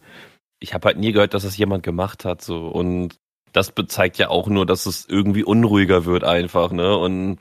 [0.60, 3.16] ich habe halt nie gehört, dass es jemand gemacht hat so und
[3.52, 7.38] das zeigt ja auch nur, dass es irgendwie unruhiger wird einfach ne und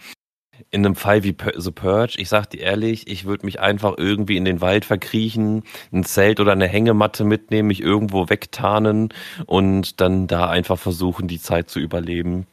[0.71, 4.37] in einem Fall wie The Purge, ich sag dir ehrlich, ich würde mich einfach irgendwie
[4.37, 9.09] in den Wald verkriechen, ein Zelt oder eine Hängematte mitnehmen, mich irgendwo wegtarnen
[9.45, 12.47] und dann da einfach versuchen, die Zeit zu überleben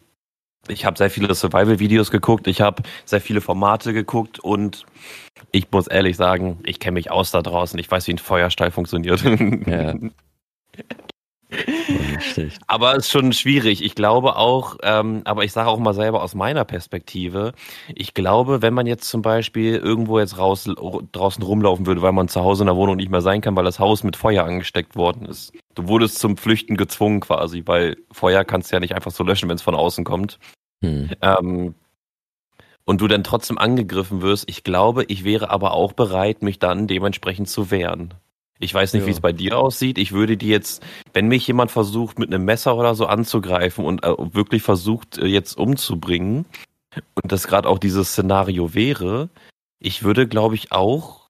[0.69, 4.85] ich habe sehr viele Survival-Videos geguckt, ich habe sehr viele Formate geguckt und
[5.53, 7.79] ich muss ehrlich sagen, ich kenne mich aus da draußen.
[7.79, 9.25] Ich weiß, wie ein Feuerstall funktioniert.
[9.67, 9.95] Ja.
[12.67, 13.83] Aber es ist schon schwierig.
[13.83, 17.53] Ich glaube auch, ähm, aber ich sage auch mal selber aus meiner Perspektive,
[17.95, 20.69] ich glaube, wenn man jetzt zum Beispiel irgendwo jetzt raus,
[21.13, 23.65] draußen rumlaufen würde, weil man zu Hause in der Wohnung nicht mehr sein kann, weil
[23.65, 25.53] das Haus mit Feuer angesteckt worden ist.
[25.75, 29.49] Du wurdest zum Flüchten gezwungen quasi, weil Feuer kannst du ja nicht einfach so löschen,
[29.49, 30.39] wenn es von außen kommt.
[30.83, 31.11] Hm.
[31.21, 31.75] Ähm,
[32.85, 36.87] und du dann trotzdem angegriffen wirst, ich glaube, ich wäre aber auch bereit, mich dann
[36.89, 38.15] dementsprechend zu wehren.
[38.61, 39.07] Ich weiß nicht, ja.
[39.07, 39.99] wie es bei dir aussieht.
[39.99, 40.83] Ich würde dir jetzt,
[41.15, 45.27] wenn mich jemand versucht, mit einem Messer oder so anzugreifen und äh, wirklich versucht, äh,
[45.27, 46.45] jetzt umzubringen,
[47.15, 49.31] und das gerade auch dieses Szenario wäre,
[49.79, 51.29] ich würde, glaube ich, auch,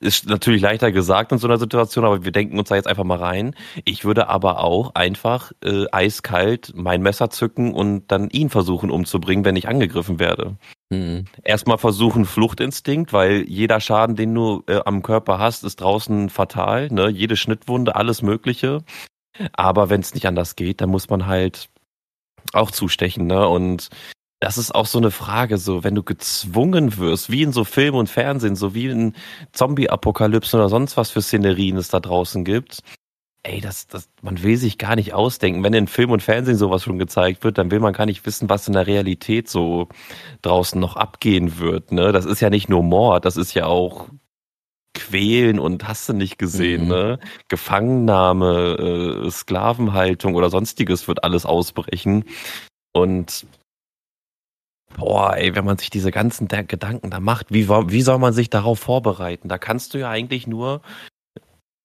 [0.00, 3.04] ist natürlich leichter gesagt in so einer Situation, aber wir denken uns da jetzt einfach
[3.04, 3.54] mal rein.
[3.84, 9.44] Ich würde aber auch einfach äh, eiskalt mein Messer zücken und dann ihn versuchen umzubringen,
[9.44, 10.56] wenn ich angegriffen werde.
[10.92, 11.24] Mhm.
[11.42, 16.88] Erstmal versuchen Fluchtinstinkt, weil jeder Schaden, den du äh, am Körper hast, ist draußen fatal.
[16.88, 17.08] Ne?
[17.08, 18.84] Jede Schnittwunde, alles Mögliche.
[19.54, 21.70] Aber wenn es nicht anders geht, dann muss man halt
[22.52, 23.26] auch zustechen.
[23.26, 23.48] Ne?
[23.48, 23.88] Und
[24.40, 27.94] das ist auch so eine Frage, so wenn du gezwungen wirst, wie in so Film
[27.94, 29.14] und Fernsehen, so wie in
[29.52, 32.82] Zombie-Apokalypsen oder sonst was für Szenerien es da draußen gibt.
[33.44, 35.64] Ey, das, das, man will sich gar nicht ausdenken.
[35.64, 38.48] Wenn in Film und Fernsehen sowas schon gezeigt wird, dann will man gar nicht wissen,
[38.48, 39.88] was in der Realität so
[40.42, 41.90] draußen noch abgehen wird.
[41.90, 42.12] Ne?
[42.12, 44.08] Das ist ja nicht nur Mord, das ist ja auch
[44.94, 46.88] Quälen und hast du nicht gesehen, mhm.
[46.88, 47.18] ne?
[47.48, 52.24] Gefangennahme, äh, Sklavenhaltung oder sonstiges wird alles ausbrechen.
[52.92, 53.46] Und
[54.96, 58.50] Boah, ey, wenn man sich diese ganzen Gedanken da macht, wie, wie soll man sich
[58.50, 59.48] darauf vorbereiten?
[59.48, 60.82] Da kannst du ja eigentlich nur,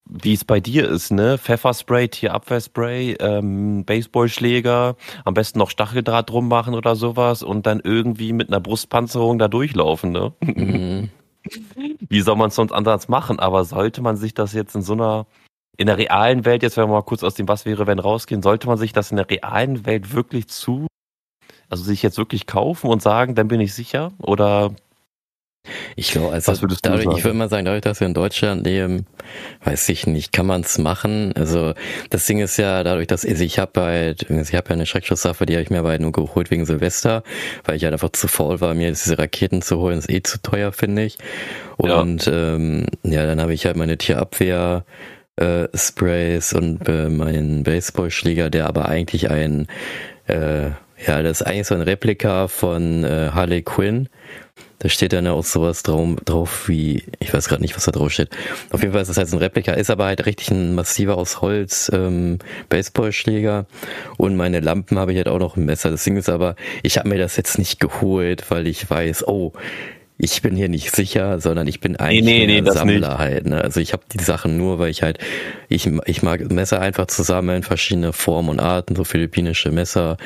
[0.09, 1.37] wie es bei dir ist, ne?
[1.37, 8.33] Pfefferspray, Tierabwehrspray, ähm, Baseballschläger, am besten noch Stacheldraht drum machen oder sowas und dann irgendwie
[8.33, 10.33] mit einer Brustpanzerung da durchlaufen, ne?
[10.41, 11.09] Mhm.
[12.09, 13.39] Wie soll man es sonst anders machen?
[13.39, 15.27] Aber sollte man sich das jetzt in so einer,
[15.77, 18.41] in der realen Welt, jetzt wenn wir mal kurz aus dem Was wäre, wenn rausgehen,
[18.41, 20.87] sollte man sich das in der realen Welt wirklich zu
[21.69, 24.11] also sich jetzt wirklich kaufen und sagen, dann bin ich sicher?
[24.19, 24.71] Oder
[25.95, 29.05] ich glaube, also dadurch, ich würde mal sagen, dadurch, dass wir in Deutschland leben,
[29.63, 31.33] weiß ich nicht, kann man es machen.
[31.35, 31.73] Also
[32.09, 35.45] das Ding ist ja dadurch, dass also ich habe halt, ich habe ja eine Schreckschusswaffe,
[35.45, 37.23] die habe ich mir aber halt nur geholt wegen Silvester,
[37.65, 40.41] weil ich halt einfach zu faul war, mir diese Raketen zu holen, ist eh zu
[40.41, 41.17] teuer, finde ich.
[41.77, 44.85] Und ja, ähm, ja dann habe ich halt meine Tierabwehr
[45.37, 49.67] äh, Sprays und äh, meinen Baseballschläger, der aber eigentlich ein
[50.27, 50.71] äh,
[51.05, 54.09] ja, das ist eigentlich so ein Replika von äh, Harley Quinn.
[54.79, 58.11] Da steht dann auch sowas drauf, drauf wie, ich weiß gerade nicht, was da drauf
[58.11, 58.29] steht.
[58.71, 61.17] Auf jeden Fall ist das halt so ein Replika, ist aber halt richtig ein massiver
[61.17, 62.37] aus Holz ähm,
[62.69, 63.65] Baseballschläger.
[64.17, 65.89] Und meine Lampen habe ich halt auch noch ein Messer.
[65.89, 69.53] Das Ding ist aber, ich habe mir das jetzt nicht geholt, weil ich weiß, oh,
[70.19, 73.45] ich bin hier nicht sicher, sondern ich bin eigentlich nee, nee, nee, Sammler halt.
[73.45, 73.61] Ne?
[73.61, 75.19] Also ich habe die Sachen nur, weil ich halt,
[75.69, 80.17] ich, ich mag Messer einfach zusammen, verschiedene Formen und Arten, so philippinische Messer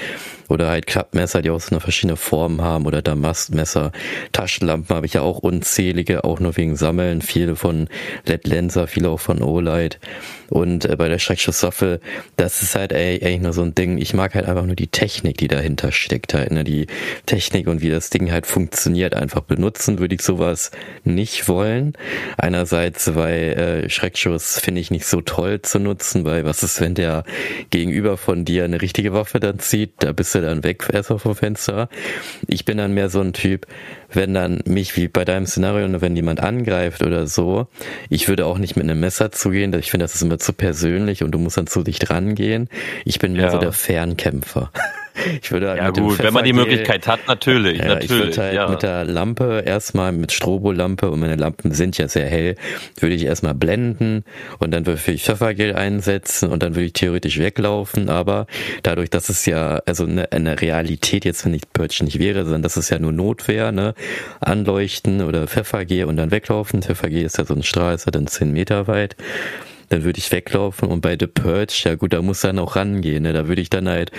[0.48, 3.92] oder halt Klappmesser, die auch so eine verschiedene Form haben oder Damastmesser.
[4.32, 7.90] Taschenlampen habe ich ja auch unzählige, auch nur wegen Sammeln, viele von
[8.26, 10.00] LED Lenser, viele auch von Olight.
[10.50, 12.02] Und äh, bei der Schreckschusswaffe,
[12.36, 13.98] das ist halt ey, eigentlich nur so ein Ding.
[13.98, 16.66] Ich mag halt einfach nur die Technik, die dahinter steckt halt, ne?
[16.66, 16.88] Die
[17.26, 19.16] Technik und wie das Ding halt funktioniert.
[19.16, 19.42] Einfach
[19.82, 20.72] benutzen würde ich sowas
[21.04, 21.94] nicht wollen.
[22.38, 26.94] Einerseits, weil äh, Schreckschuss finde ich nicht so toll zu nutzen, weil was ist, wenn
[26.94, 27.24] der
[27.72, 29.94] Gegenüber von dir eine richtige Waffe dann zieht?
[30.00, 31.90] Da bist du dann weg erstmal vom Fenster.
[32.48, 33.66] Ich bin dann mehr so ein Typ,
[34.14, 37.68] wenn dann mich wie bei deinem Szenario, wenn jemand angreift oder so,
[38.10, 39.74] ich würde auch nicht mit einem Messer zugehen.
[39.74, 42.70] Ich finde, das ist immer zu persönlich und du musst dann zu dich rangehen.
[43.04, 43.52] Ich bin mehr ja.
[43.52, 44.72] so der Fernkämpfer.
[45.42, 47.80] Ich würde halt ja gut, wenn man die Möglichkeit hat, natürlich.
[47.80, 48.70] Ja, natürlich ich würde halt ja.
[48.70, 52.56] mit der Lampe erstmal mit Strobolampe und meine Lampen sind ja sehr hell,
[53.00, 54.24] würde ich erstmal blenden
[54.60, 58.48] und dann würde ich Pfeffergel einsetzen und dann würde ich theoretisch weglaufen, aber
[58.84, 62.62] dadurch, dass es ja also eine, eine Realität jetzt wenn ich Purge nicht wäre, sondern
[62.62, 63.94] das ist ja nur Notwehr, ne,
[64.40, 66.82] anleuchten oder Pfeffergel und dann weglaufen.
[66.82, 69.16] Pfeffergel ist ja so ein Strahl, ist ja dann zehn Meter weit
[69.92, 73.24] dann würde ich weglaufen und bei The Purge, ja gut, da muss dann auch rangehen,
[73.24, 73.34] ne?
[73.34, 74.12] da würde ich dann halt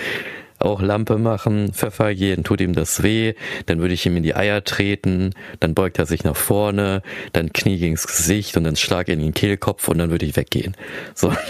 [0.63, 3.33] auch Lampe machen, Pfeffer gehen, tut ihm das weh,
[3.65, 7.01] dann würde ich ihm in die Eier treten, dann beugt er sich nach vorne,
[7.33, 10.75] dann Knie gegens Gesicht und dann Schlag in den Kehlkopf und dann würde ich weggehen.
[11.13, 11.33] So.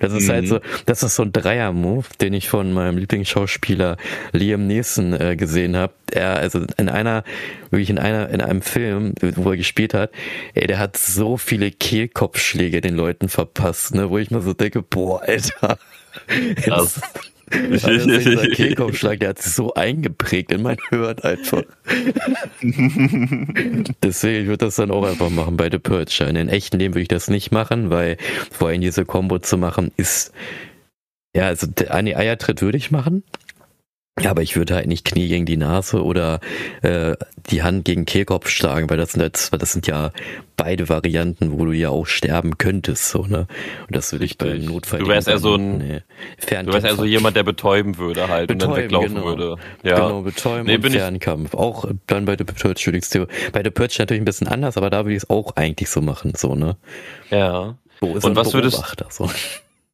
[0.00, 0.50] Das ist halt mhm.
[0.52, 3.96] halt so, das ist so ein Dreier-Move, den ich von meinem Lieblingsschauspieler
[4.32, 5.92] Liam Neeson äh, gesehen habe.
[6.10, 7.24] Er, also in einer,
[7.70, 10.10] wirklich in einer, in einem Film, wo er gespielt hat,
[10.54, 14.82] ey, der hat so viele Kehlkopfschläge den Leuten verpasst, ne, wo ich mir so denke,
[14.82, 15.78] boah, Alter.
[16.66, 17.00] Das,
[17.72, 21.62] also dieser Kehlkopfschlag, der hat sich so eingeprägt in mein Hirn einfach.
[24.02, 26.24] Deswegen, ich würde das dann auch einfach machen bei The Purge.
[26.28, 28.16] In den echten Leben würde ich das nicht machen, weil
[28.50, 30.32] vor allem diese Combo zu machen ist,
[31.34, 33.22] ja, also eine Eiertritt würde ich machen,
[34.26, 36.40] aber ich würde halt nicht Knie gegen die Nase oder
[36.82, 37.16] äh,
[37.50, 40.10] die Hand gegen Kehlkopf schlagen, weil das sind jetzt, das sind ja
[40.56, 43.46] beide Varianten, wo du ja auch sterben könntest, so, ne?
[43.86, 45.00] Und das würde ich beim Notfall.
[45.00, 46.02] Du wärst eher so ein, nee,
[46.38, 49.26] du wärst eher so jemand, der betäuben würde halt betäuben, und dann weglaufen genau.
[49.26, 49.56] würde.
[49.82, 49.94] Ja.
[49.94, 51.54] Genau, betäuben nee, und Fernkampf.
[51.54, 54.76] Auch dann bei der Purge würde ich es bei der Purge natürlich ein bisschen anders,
[54.76, 56.76] aber da würde ich es auch eigentlich so machen, so, ne?
[57.30, 57.76] Ja.
[58.00, 59.30] Wo ist und was würdest, so?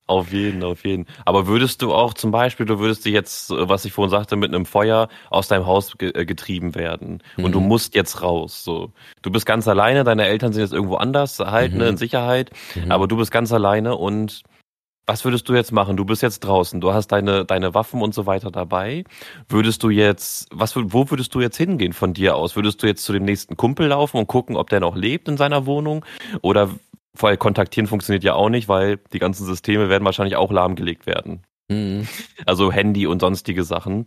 [0.09, 1.07] Auf jeden, auf jeden.
[1.25, 4.55] Aber würdest du auch zum Beispiel, du würdest dich jetzt, was ich vorhin sagte, mit
[4.55, 7.53] einem Feuer aus deinem Haus ge äh, getrieben werden und mhm.
[7.53, 8.63] du musst jetzt raus.
[8.63, 8.93] So,
[9.23, 11.79] du bist ganz alleine, deine Eltern sind jetzt irgendwo anders, halt mhm.
[11.79, 12.93] ne, in Sicherheit, mhm.
[12.93, 14.45] aber du bist ganz alleine und
[15.07, 15.97] was würdest du jetzt machen?
[15.97, 19.05] Du bist jetzt draußen, du hast deine, deine Waffen und so weiter dabei.
[19.49, 22.57] Würdest du jetzt, was, wo würdest du jetzt hingehen von dir aus?
[22.57, 25.37] Würdest du jetzt zu dem nächsten Kumpel laufen und gucken, ob der noch lebt in
[25.37, 26.05] seiner Wohnung?
[26.43, 26.71] Oder
[27.23, 31.43] weil kontaktieren funktioniert ja auch nicht, weil die ganzen Systeme werden wahrscheinlich auch lahmgelegt werden.
[31.69, 32.07] Mhm.
[32.45, 34.07] Also Handy und sonstige Sachen.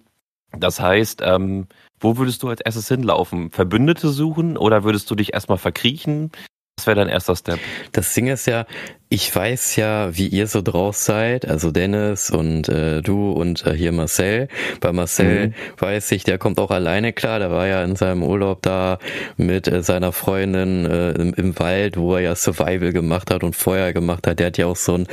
[0.58, 1.68] Das heißt, ähm,
[2.00, 3.52] wo würdest du als erstes hinlaufen?
[3.52, 6.32] Verbündete suchen oder würdest du dich erstmal verkriechen?
[6.78, 7.60] Was wäre dein erster Step?
[7.92, 8.66] Das Ding ist ja,
[9.12, 13.74] ich weiß ja, wie ihr so draus seid, also Dennis und äh, du und äh,
[13.74, 14.50] hier Marcel.
[14.82, 15.54] Bei Marcel mhm.
[15.80, 17.40] weiß ich, der kommt auch alleine klar.
[17.40, 19.00] Der war ja in seinem Urlaub da
[19.36, 23.56] mit äh, seiner Freundin äh, im, im, Wald, wo er ja Survival gemacht hat und
[23.56, 24.38] Feuer gemacht hat.
[24.38, 25.08] Der hat ja auch so ein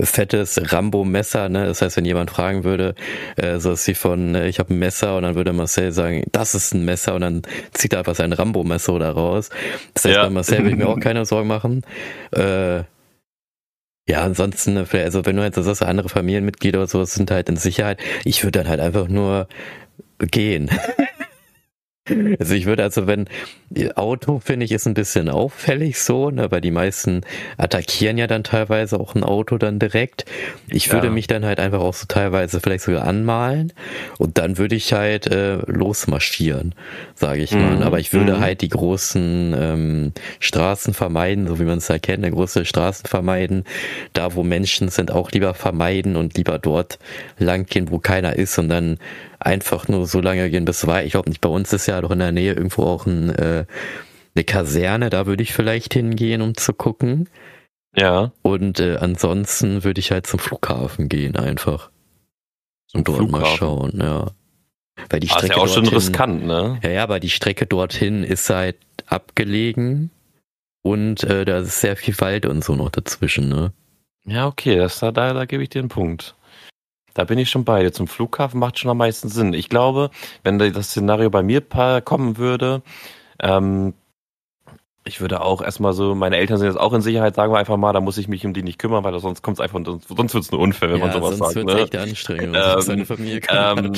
[0.00, 1.50] fettes Rambo-Messer.
[1.50, 1.66] Ne?
[1.66, 2.94] Das heißt, wenn jemand fragen würde,
[3.36, 6.24] äh, so ist sie von, äh, ich habe ein Messer und dann würde Marcel sagen,
[6.32, 7.42] das ist ein Messer und dann
[7.74, 9.50] zieht er einfach sein Rambo-Messer da raus.
[9.92, 10.24] Das heißt, ja.
[10.24, 11.82] bei Marcel will ich mir auch keine Sorgen machen.
[14.08, 18.00] Ja, ansonsten, also wenn du jetzt sagst, andere Familienmitglieder oder sowas sind halt in Sicherheit,
[18.24, 19.46] ich würde dann halt einfach nur
[20.18, 20.70] gehen.
[22.38, 23.26] Also ich würde also, wenn
[23.94, 27.22] Auto finde ich ist ein bisschen auffällig so, ne, weil die meisten
[27.56, 30.24] attackieren ja dann teilweise auch ein Auto dann direkt.
[30.68, 30.94] Ich ja.
[30.94, 33.72] würde mich dann halt einfach auch so teilweise vielleicht sogar anmalen
[34.18, 36.74] und dann würde ich halt äh, losmarschieren,
[37.14, 37.76] sage ich mal.
[37.76, 37.82] Mhm.
[37.82, 38.40] Aber ich würde mhm.
[38.40, 43.06] halt die großen ähm, Straßen vermeiden, so wie man es da kennt, eine große Straßen
[43.06, 43.64] vermeiden,
[44.12, 46.98] da wo Menschen sind auch lieber vermeiden und lieber dort
[47.38, 48.98] lang gehen, wo keiner ist und dann
[49.46, 51.02] einfach nur so lange gehen, bis war.
[51.04, 53.66] Ich glaube nicht, bei uns ist ja doch in der Nähe irgendwo auch ein, äh,
[54.34, 57.28] eine Kaserne, da würde ich vielleicht hingehen, um zu gucken.
[57.94, 58.32] Ja.
[58.42, 61.90] Und äh, ansonsten würde ich halt zum Flughafen gehen einfach.
[62.88, 63.42] Zum und dort Flughafen.
[63.42, 64.30] mal schauen, ja.
[65.10, 66.80] Weil die Strecke ah, ist ja auch dorthin, schon riskant, ne?
[66.82, 68.76] Ja, ja, aber die Strecke dorthin ist halt
[69.06, 70.10] abgelegen
[70.82, 73.72] und äh, da ist sehr viel Wald und so noch dazwischen, ne?
[74.24, 76.34] Ja, okay, das, da, da, da gebe ich dir einen Punkt.
[77.14, 77.92] Da bin ich schon bei dir.
[77.92, 79.54] Zum Flughafen macht schon am meisten Sinn.
[79.54, 80.10] Ich glaube,
[80.44, 82.82] wenn das Szenario bei mir kommen würde,
[83.40, 83.94] ähm,
[85.04, 87.76] ich würde auch erstmal so, meine Eltern sind jetzt auch in Sicherheit, sagen wir einfach
[87.76, 90.08] mal, da muss ich mich um die nicht kümmern, weil sonst kommt es einfach, sonst
[90.08, 91.54] wird es nur unfair, wenn ja, man sowas sonst sagt.
[91.54, 91.82] Sonst wird ne?
[91.82, 93.92] echt anstrengend, ähm, seine Familie ähm,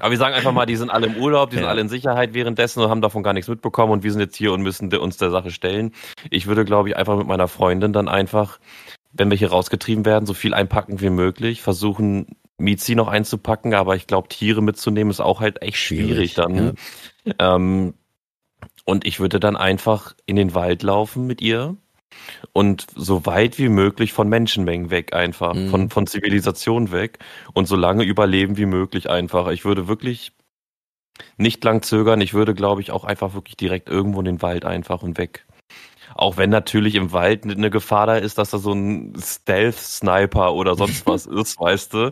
[0.00, 1.62] aber wir sagen einfach mal, die sind alle im Urlaub, die ja.
[1.62, 4.34] sind alle in Sicherheit währenddessen und haben davon gar nichts mitbekommen und wir sind jetzt
[4.34, 5.92] hier und müssen uns der Sache stellen.
[6.30, 8.58] Ich würde, glaube ich, einfach mit meiner Freundin dann einfach
[9.14, 13.96] wenn wir hier rausgetrieben werden, so viel einpacken wie möglich, versuchen Mizi noch einzupacken, aber
[13.96, 16.76] ich glaube, Tiere mitzunehmen ist auch halt echt schwierig, schwierig dann.
[17.24, 17.56] Ja.
[17.56, 17.94] Ähm,
[18.84, 21.76] und ich würde dann einfach in den Wald laufen mit ihr
[22.52, 25.70] und so weit wie möglich von Menschenmengen weg einfach, mhm.
[25.70, 27.18] von, von Zivilisation weg
[27.54, 29.48] und so lange überleben wie möglich einfach.
[29.48, 30.32] Ich würde wirklich
[31.36, 34.64] nicht lang zögern, ich würde, glaube ich, auch einfach wirklich direkt irgendwo in den Wald
[34.64, 35.46] einfach und weg.
[36.14, 40.74] Auch wenn natürlich im Wald eine Gefahr da ist, dass da so ein Stealth-Sniper oder
[40.76, 42.10] sonst was ist, weißt du.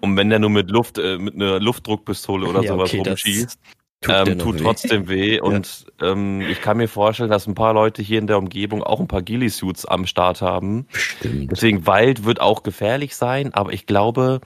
[0.00, 3.58] Und wenn der nur mit Luft, äh, mit einer Luftdruckpistole oder ja, sowas okay, rumschießt,
[4.00, 5.40] tut, ähm, tut trotzdem weh.
[5.42, 9.00] Und ähm, ich kann mir vorstellen, dass ein paar Leute hier in der Umgebung auch
[9.00, 10.86] ein paar Ghillie-Suits am Start haben.
[10.92, 11.50] Stimmt.
[11.50, 14.40] Deswegen Wald wird auch gefährlich sein, aber ich glaube,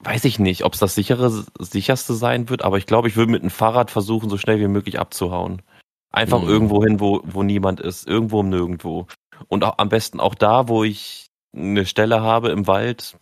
[0.00, 3.32] weiß ich nicht, ob es das sichere, sicherste sein wird, aber ich glaube, ich würde
[3.32, 5.62] mit einem Fahrrad versuchen, so schnell wie möglich abzuhauen.
[6.10, 6.48] Einfach mhm.
[6.48, 9.06] irgendwo hin, wo, wo niemand ist, irgendwo um nirgendwo.
[9.48, 13.16] Und auch, am besten auch da, wo ich eine Stelle habe im Wald,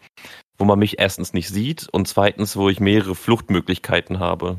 [0.58, 4.58] wo man mich erstens nicht sieht und zweitens, wo ich mehrere Fluchtmöglichkeiten habe.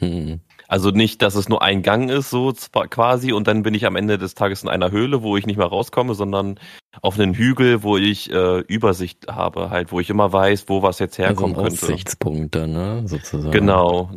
[0.00, 0.40] Mhm.
[0.68, 2.52] Also nicht, dass es nur ein Gang ist, so
[2.90, 5.56] quasi, und dann bin ich am Ende des Tages in einer Höhle, wo ich nicht
[5.56, 6.60] mehr rauskomme, sondern
[7.02, 11.00] auf einen Hügel, wo ich äh, Übersicht habe, halt, wo ich immer weiß, wo was
[11.00, 11.86] jetzt herkommen also ein könnte.
[11.86, 13.50] Aussichtspunkt dann, ne, sozusagen.
[13.50, 14.10] Genau.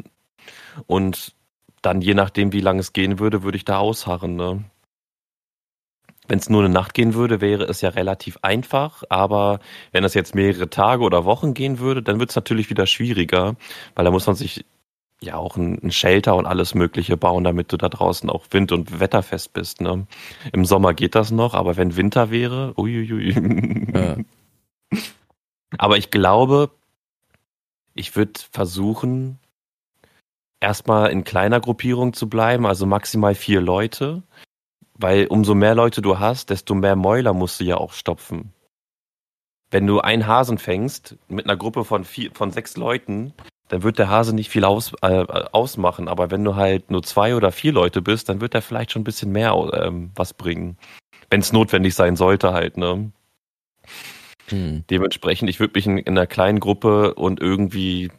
[0.85, 1.33] Und
[1.83, 4.35] dann je nachdem, wie lange es gehen würde, würde ich da ausharren.
[4.35, 4.63] Ne?
[6.27, 9.59] Wenn es nur eine Nacht gehen würde, wäre es ja relativ einfach, aber
[9.91, 13.55] wenn es jetzt mehrere Tage oder Wochen gehen würde, dann wird es natürlich wieder schwieriger,
[13.95, 14.65] weil da muss man sich
[15.21, 18.71] ja auch ein, ein, Shelter und alles Mögliche bauen, damit du da draußen auch wind-
[18.71, 19.81] und wetterfest bist.
[19.81, 20.07] Ne?
[20.51, 23.91] Im Sommer geht das noch, aber wenn Winter wäre, uiuiui.
[23.93, 24.17] Ja.
[25.77, 26.69] Aber ich glaube,
[27.95, 29.39] ich würde versuchen,
[30.63, 34.23] erstmal in kleiner Gruppierung zu bleiben, also maximal vier Leute,
[34.95, 38.53] weil umso mehr Leute du hast, desto mehr Mäuler musst du ja auch stopfen.
[39.69, 43.33] Wenn du einen Hasen fängst mit einer Gruppe von vier, von sechs Leuten,
[43.69, 46.07] dann wird der Hase nicht viel aus, äh, ausmachen.
[46.07, 49.01] Aber wenn du halt nur zwei oder vier Leute bist, dann wird er vielleicht schon
[49.01, 50.77] ein bisschen mehr ähm, was bringen.
[51.29, 53.11] Wenn es notwendig sein sollte halt, ne?
[54.49, 54.83] Hm.
[54.89, 58.11] Dementsprechend, ich würde mich in, in einer kleinen Gruppe und irgendwie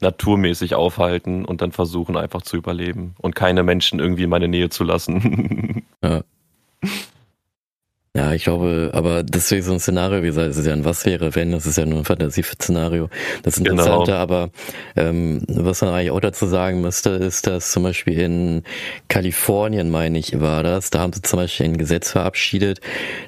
[0.00, 4.70] naturmäßig aufhalten und dann versuchen einfach zu überleben und keine Menschen irgendwie in meine Nähe
[4.70, 5.84] zu lassen.
[6.02, 6.22] ja.
[8.16, 11.06] Ja, ich glaube, aber deswegen so ein Szenario, wie gesagt, es ist ja ein Was
[11.06, 13.08] wäre, wenn, das ist ja nur ein Fantasieszenario.
[13.44, 14.18] Das Interessante, genau.
[14.18, 14.50] aber
[14.96, 18.62] ähm, was man eigentlich auch dazu sagen müsste, ist, dass zum Beispiel in
[19.06, 22.80] Kalifornien, meine ich, war das, da haben sie zum Beispiel ein Gesetz verabschiedet,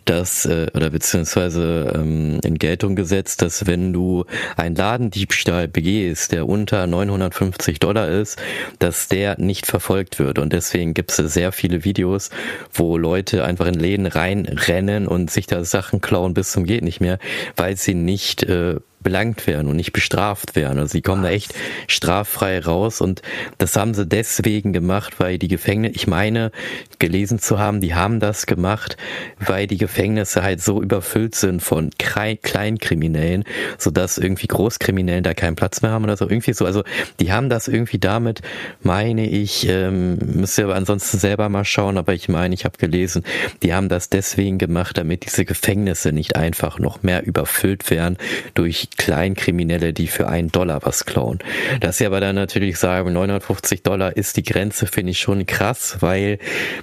[0.04, 4.24] dass, äh, oder beziehungsweise ähm, in Geltung gesetzt, dass wenn du
[4.56, 8.36] einen Ladendiebstahl begehst, der unter 950 Dollar ist,
[8.80, 10.40] dass der nicht verfolgt wird.
[10.40, 12.30] Und deswegen gibt es sehr viele Videos,
[12.72, 16.82] wo Leute einfach in Läden reinrennen rennen und sich da Sachen klauen bis zum geht
[16.82, 17.18] nicht mehr,
[17.56, 20.78] weil sie nicht äh, belangt werden und nicht bestraft werden.
[20.78, 21.30] Also sie kommen Was?
[21.30, 21.54] da echt
[21.86, 23.22] straffrei raus und
[23.58, 26.50] das haben sie deswegen gemacht, weil die Gefängnisse, ich meine,
[26.98, 28.96] gelesen zu haben, die haben das gemacht,
[29.38, 33.44] weil die Gefängnisse halt so überfüllt sind von Kleinkriminellen,
[33.78, 36.28] sodass irgendwie Großkriminellen da keinen Platz mehr haben oder so.
[36.28, 36.64] Irgendwie so.
[36.64, 36.84] Also
[37.20, 38.40] die haben das irgendwie damit,
[38.82, 42.78] meine ich, ähm, müsst ihr aber ansonsten selber mal schauen, aber ich meine, ich habe
[42.78, 43.24] gelesen,
[43.62, 48.16] die haben das deswegen gemacht, damit diese Gefängnisse nicht einfach noch mehr überfüllt werden
[48.54, 51.38] durch Kleinkriminelle, die für einen Dollar was klauen.
[51.80, 55.98] Dass sie aber dann natürlich sagen, 950 Dollar ist die Grenze, finde ich schon krass,
[56.00, 56.38] weil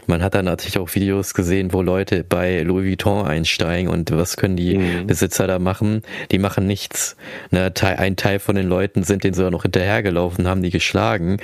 [0.07, 4.37] man hat dann natürlich auch Videos gesehen, wo Leute bei Louis Vuitton einsteigen und was
[4.37, 5.07] können die mhm.
[5.07, 6.03] Besitzer da machen?
[6.31, 7.15] Die machen nichts.
[7.51, 11.37] Ne, ein Teil von den Leuten sind denen sogar noch hinterhergelaufen, haben die geschlagen.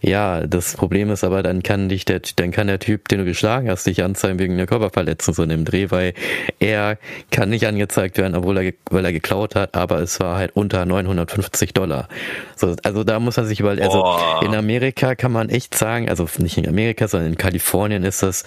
[0.00, 3.24] Ja, das Problem ist aber, dann kann dich der, dann kann der Typ, den du
[3.24, 6.14] geschlagen hast, dich anzeigen wegen einer Körperverletzung so in dem Dreh, weil
[6.58, 6.98] er
[7.30, 10.52] kann nicht angezeigt werden, obwohl er, weil er geklaut hat, aber es es war halt
[10.54, 12.08] unter 950 Dollar.
[12.56, 14.44] So, also da muss man sich überlegen, also oh.
[14.44, 18.44] in Amerika kann man echt sagen, also nicht in Amerika, sondern in Kalifornien ist das,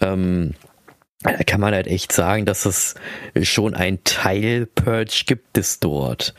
[0.00, 0.54] ähm,
[1.46, 2.94] kann man halt echt sagen, dass es
[3.42, 6.34] schon ein Teil Purge gibt es dort.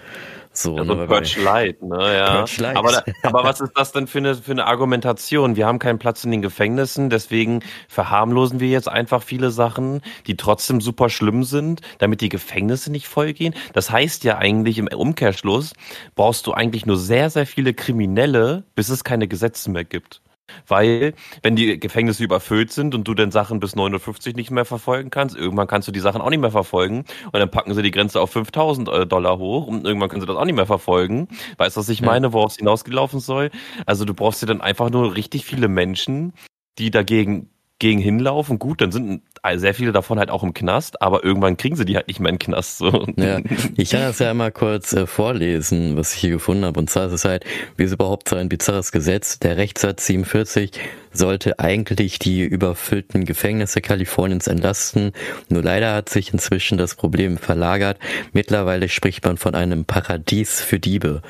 [0.58, 2.38] So, also ne, Purge Light, ne, ja.
[2.38, 2.78] Purge Light.
[2.78, 5.56] Aber, aber was ist das denn für eine, für eine Argumentation?
[5.56, 10.36] Wir haben keinen Platz in den Gefängnissen, deswegen verharmlosen wir jetzt einfach viele Sachen, die
[10.36, 13.54] trotzdem super schlimm sind, damit die Gefängnisse nicht vollgehen.
[13.74, 15.74] Das heißt ja eigentlich im Umkehrschluss,
[16.16, 20.22] brauchst du eigentlich nur sehr, sehr viele Kriminelle, bis es keine Gesetze mehr gibt.
[20.68, 25.10] Weil, wenn die Gefängnisse überfüllt sind und du dann Sachen bis 950 nicht mehr verfolgen
[25.10, 27.92] kannst, irgendwann kannst du die Sachen auch nicht mehr verfolgen und dann packen sie die
[27.92, 31.28] Grenze auf 5000 äh, Dollar hoch und irgendwann können sie das auch nicht mehr verfolgen.
[31.58, 33.52] Weißt du, was ich meine, worauf es hinausgelaufen soll?
[33.86, 36.34] Also du brauchst dir dann einfach nur richtig viele Menschen,
[36.78, 39.22] die dagegen gegen hinlaufen, gut, dann sind
[39.56, 42.32] sehr viele davon halt auch im Knast, aber irgendwann kriegen sie die halt nicht mehr
[42.32, 42.78] den Knast.
[42.78, 43.06] So.
[43.18, 43.40] Ja,
[43.76, 46.80] ich kann das ja einmal kurz äh, vorlesen, was ich hier gefunden habe.
[46.80, 47.46] Und zwar ist es halt,
[47.76, 50.72] wie es überhaupt so ein bizarres Gesetz, der Rechtssatz 47
[51.18, 55.12] sollte eigentlich die überfüllten Gefängnisse Kaliforniens entlasten.
[55.50, 57.98] Nur leider hat sich inzwischen das Problem verlagert.
[58.34, 61.22] Mittlerweile spricht man von einem Paradies für Diebe.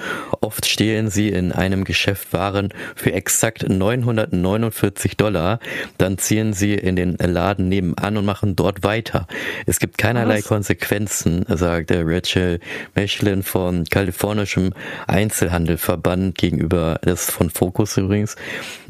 [0.41, 5.59] Oft stehlen sie in einem Geschäft Waren für exakt 949 Dollar.
[5.97, 9.27] Dann ziehen sie in den Laden nebenan und machen dort weiter.
[9.65, 10.45] Es gibt keinerlei Was?
[10.45, 12.59] Konsequenzen, sagt der Rachel
[12.95, 14.73] Mechlin von kalifornischem
[15.07, 18.35] Einzelhandelverband gegenüber das von Focus übrigens.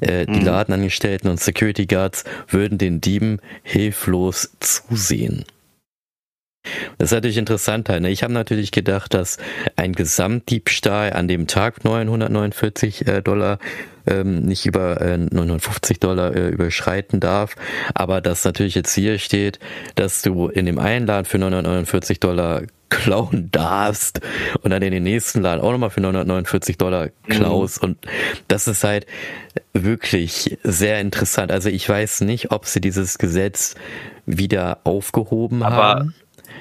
[0.01, 0.45] Äh, die mhm.
[0.45, 5.45] Laden Angestellten und Security Guards würden den Dieben hilflos zusehen.
[6.97, 7.87] Das ist natürlich interessant.
[7.89, 8.09] Ne?
[8.09, 9.37] Ich habe natürlich gedacht, dass
[9.75, 13.59] ein Gesamtdiebstahl an dem Tag 949 äh, Dollar
[14.07, 17.55] ähm, nicht über äh, 950 Dollar äh, überschreiten darf,
[17.93, 19.59] aber dass natürlich jetzt hier steht,
[19.95, 24.21] dass du in dem einen Laden für 949 Dollar klauen darfst
[24.61, 27.89] und dann in den nächsten Laden auch nochmal für 949 Dollar klaust mhm.
[27.89, 27.97] und
[28.47, 29.05] das ist halt
[29.73, 31.51] wirklich sehr interessant.
[31.51, 33.75] Also ich weiß nicht, ob sie dieses Gesetz
[34.25, 36.15] wieder aufgehoben aber, haben,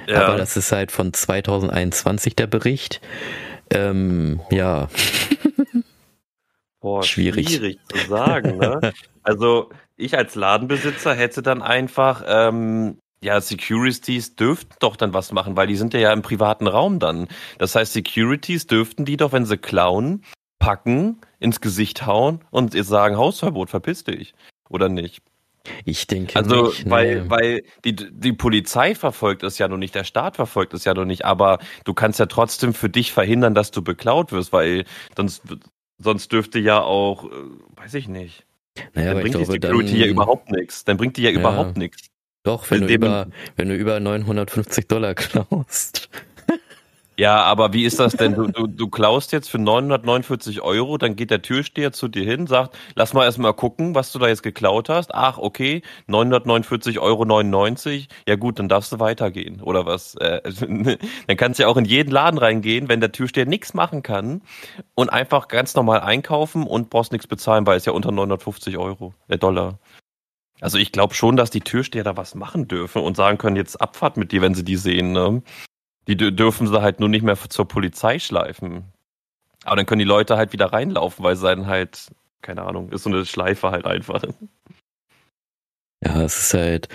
[0.06, 0.26] ja.
[0.26, 3.00] aber das ist halt von 2021 der Bericht.
[3.70, 4.88] Ähm, ja.
[6.86, 7.48] Boah, schwierig.
[7.48, 8.58] schwierig zu sagen.
[8.58, 8.92] Ne?
[9.24, 15.56] also ich als Ladenbesitzer hätte dann einfach ähm, ja, Securities dürften doch dann was machen,
[15.56, 17.26] weil die sind ja, ja im privaten Raum dann.
[17.58, 20.22] Das heißt, Securities dürften die doch, wenn sie klauen,
[20.60, 24.32] packen, ins Gesicht hauen und sagen, Hausverbot, verpiss dich.
[24.68, 25.22] Oder nicht?
[25.84, 26.88] Ich denke also, nicht.
[26.88, 27.30] weil, nee.
[27.30, 31.04] weil die, die Polizei verfolgt es ja noch nicht, der Staat verfolgt es ja noch
[31.04, 34.84] nicht, aber du kannst ja trotzdem für dich verhindern, dass du beklaut wirst, weil
[35.16, 35.42] sonst,
[35.98, 37.28] sonst dürfte ja auch, äh,
[37.76, 38.44] weiß ich nicht.
[38.94, 40.84] Naja, dann bringt die Security dann, ja überhaupt nichts.
[40.84, 41.38] Dann bringt die ja, ja.
[41.38, 42.10] überhaupt nichts.
[42.42, 46.08] Doch, wenn du, über, wenn du über 950 Dollar klaust.
[47.18, 48.34] Ja, aber wie ist das denn?
[48.34, 52.46] Du, du, du klaust jetzt für 949 Euro, dann geht der Türsteher zu dir hin,
[52.46, 55.14] sagt, lass mal erstmal gucken, was du da jetzt geklaut hast.
[55.14, 58.06] Ach, okay, 949,99 Euro.
[58.28, 59.62] Ja gut, dann darfst du weitergehen.
[59.62, 60.14] Oder was?
[60.16, 60.42] Äh,
[61.26, 64.42] dann kannst du ja auch in jeden Laden reingehen, wenn der Türsteher nichts machen kann
[64.94, 69.14] und einfach ganz normal einkaufen und brauchst nichts bezahlen, weil es ja unter 950 Euro,
[69.28, 69.78] äh, Dollar.
[70.60, 73.80] Also ich glaube schon, dass die Türsteher da was machen dürfen und sagen können, jetzt
[73.80, 75.12] Abfahrt mit dir, wenn sie die sehen.
[75.12, 75.42] Ne?
[76.08, 78.84] Die dürfen sie halt nur nicht mehr zur Polizei schleifen.
[79.64, 82.10] Aber dann können die Leute halt wieder reinlaufen, weil sie dann halt,
[82.42, 84.22] keine Ahnung, ist so eine Schleife halt einfach.
[86.04, 86.88] Ja, es ist halt,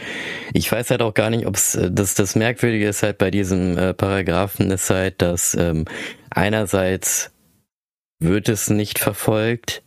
[0.53, 3.32] ich weiß halt auch gar nicht, ob es, äh, das, das Merkwürdige ist halt bei
[3.32, 5.86] diesem äh, Paragraphen ist halt, dass ähm,
[6.30, 7.32] einerseits
[8.20, 9.82] wird es nicht verfolgt,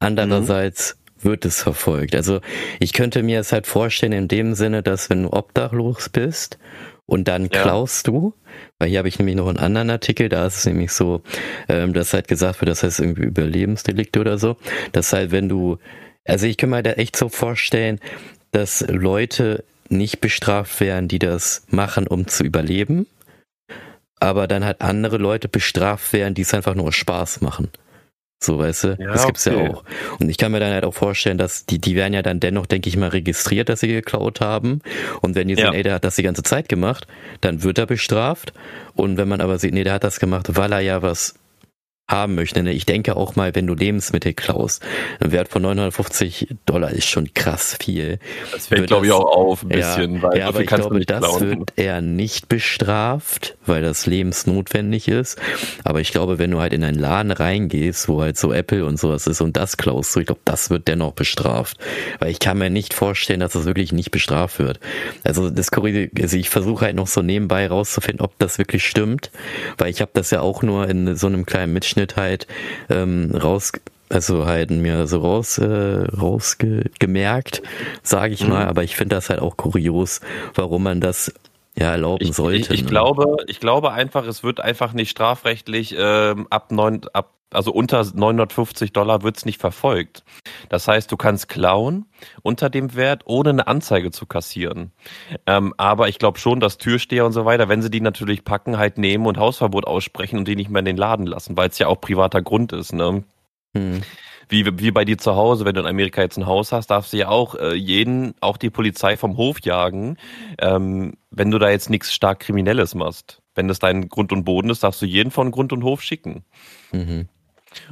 [0.00, 1.24] andererseits mhm.
[1.24, 2.16] wird es verfolgt.
[2.16, 2.40] Also
[2.80, 6.58] ich könnte mir es halt vorstellen in dem Sinne, dass wenn du obdachlos bist
[7.06, 7.62] und dann ja.
[7.62, 8.34] klaust du,
[8.78, 11.22] weil hier habe ich nämlich noch einen anderen Artikel, da ist es nämlich so,
[11.68, 14.56] ähm, dass halt gesagt wird, das heißt irgendwie Überlebensdelikte oder so,
[14.92, 15.78] dass halt wenn du,
[16.24, 18.00] also ich kann mir da echt so vorstellen,
[18.52, 23.06] dass Leute nicht bestraft werden, die das machen, um zu überleben,
[24.18, 27.70] aber dann halt andere Leute bestraft werden, die es einfach nur Spaß machen.
[28.38, 28.96] So, weißt du?
[29.00, 29.64] Ja, das gibt's okay.
[29.64, 29.84] ja auch.
[30.20, 32.66] Und ich kann mir dann halt auch vorstellen, dass die, die werden ja dann dennoch,
[32.66, 34.82] denke ich mal, registriert, dass sie geklaut haben.
[35.22, 35.72] Und wenn die sehen, ja.
[35.72, 37.06] ey, der hat das die ganze Zeit gemacht,
[37.40, 38.52] dann wird er bestraft.
[38.94, 41.34] Und wenn man aber sieht, nee, der hat das gemacht, weil er ja was
[42.08, 42.62] haben möchte.
[42.62, 42.72] Ne?
[42.72, 44.82] Ich denke auch mal, wenn du Lebensmittel klaust,
[45.20, 48.20] ein Wert von 950 Dollar ist schon krass viel.
[48.52, 50.16] Das fällt, glaube ich, auch auf ein bisschen.
[50.16, 51.40] Ja, weil ja aber ich glaube, das klauen.
[51.40, 55.38] wird eher nicht bestraft, weil das lebensnotwendig ist.
[55.82, 59.00] Aber ich glaube, wenn du halt in einen Laden reingehst, wo halt so Apple und
[59.00, 61.78] sowas ist und das klaust du, ich glaube, das wird dennoch bestraft.
[62.20, 64.78] Weil ich kann mir nicht vorstellen, dass das wirklich nicht bestraft wird.
[65.24, 69.30] Also das also ich versuche halt noch so nebenbei rauszufinden, ob das wirklich stimmt,
[69.76, 72.46] weil ich habe das ja auch nur in so einem kleinen Mitschnitt Ausschnitt halt
[72.90, 73.72] ähm, raus,
[74.10, 77.62] also halt mir so raus, äh, rausgemerkt,
[78.02, 78.50] sage ich mhm.
[78.50, 78.66] mal.
[78.66, 80.20] Aber ich finde das halt auch kurios,
[80.54, 81.32] warum man das
[81.78, 82.58] ja erlauben sollte.
[82.58, 82.88] Ich, ich, ich ne?
[82.88, 88.04] glaube, ich glaube einfach, es wird einfach nicht strafrechtlich ähm, ab neun, ab also unter
[88.04, 90.24] 950 Dollar wird's nicht verfolgt.
[90.68, 92.06] Das heißt, du kannst klauen
[92.42, 94.92] unter dem Wert, ohne eine Anzeige zu kassieren.
[95.46, 98.76] Ähm, aber ich glaube schon, dass Türsteher und so weiter, wenn sie die natürlich packen,
[98.76, 101.78] halt nehmen und Hausverbot aussprechen und die nicht mehr in den Laden lassen, weil es
[101.78, 102.92] ja auch privater Grund ist.
[102.92, 103.24] Ne?
[103.74, 104.02] Hm.
[104.48, 107.12] Wie, wie bei dir zu Hause, wenn du in Amerika jetzt ein Haus hast, darfst
[107.12, 110.18] du ja auch äh, jeden, auch die Polizei vom Hof jagen,
[110.60, 113.40] ähm, wenn du da jetzt nichts stark Kriminelles machst.
[113.56, 116.44] Wenn das dein Grund und Boden ist, darfst du jeden von Grund und Hof schicken.
[116.92, 117.28] Mhm.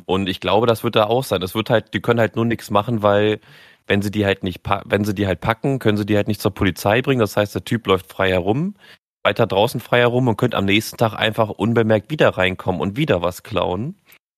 [0.04, 1.40] Und ich glaube, das wird da auch sein.
[1.40, 3.40] Das wird halt, die können halt nur nichts machen, weil
[3.86, 6.40] wenn sie die halt nicht, wenn sie die halt packen, können sie die halt nicht
[6.40, 7.20] zur Polizei bringen.
[7.20, 8.74] Das heißt, der Typ läuft frei herum,
[9.22, 13.22] weiter draußen frei herum und könnte am nächsten Tag einfach unbemerkt wieder reinkommen und wieder
[13.22, 13.96] was klauen,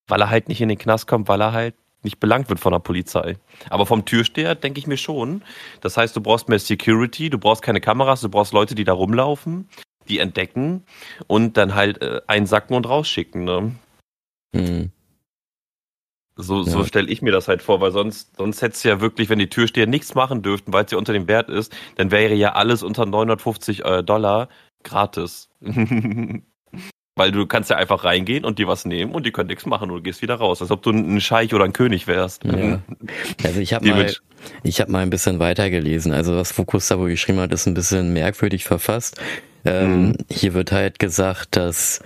[0.08, 2.72] weil er halt nicht in den Knast kommt, weil er halt nicht belangt wird von
[2.72, 3.36] der Polizei.
[3.68, 5.42] Aber vom Türsteher denke ich mir schon.
[5.80, 8.92] Das heißt, du brauchst mehr Security, du brauchst keine Kameras, du brauchst Leute, die da
[8.92, 9.68] rumlaufen,
[10.08, 10.84] die entdecken
[11.26, 13.44] und dann halt äh, einsacken und rausschicken.
[13.44, 13.72] Ne?
[14.54, 14.92] Hm.
[16.36, 16.70] So, ja.
[16.70, 19.38] so stelle ich mir das halt vor, weil sonst, sonst hättest du ja wirklich, wenn
[19.38, 22.52] die Türsteher nichts machen dürften, weil es ja unter dem Wert ist, dann wäre ja
[22.52, 24.48] alles unter 950 äh, Dollar
[24.82, 25.48] gratis.
[27.16, 29.90] weil du kannst ja einfach reingehen und dir was nehmen und die können nichts machen
[29.90, 32.44] und du gehst wieder raus, als ob du ein Scheich oder ein König wärst.
[32.44, 32.80] Ja.
[33.42, 34.12] Also ich habe mal,
[34.62, 36.12] ich habe mal ein bisschen weitergelesen.
[36.12, 39.20] Also was Fokus da wohl geschrieben hat, ist ein bisschen merkwürdig verfasst.
[39.66, 40.14] Ähm, mhm.
[40.30, 42.00] Hier wird halt gesagt, dass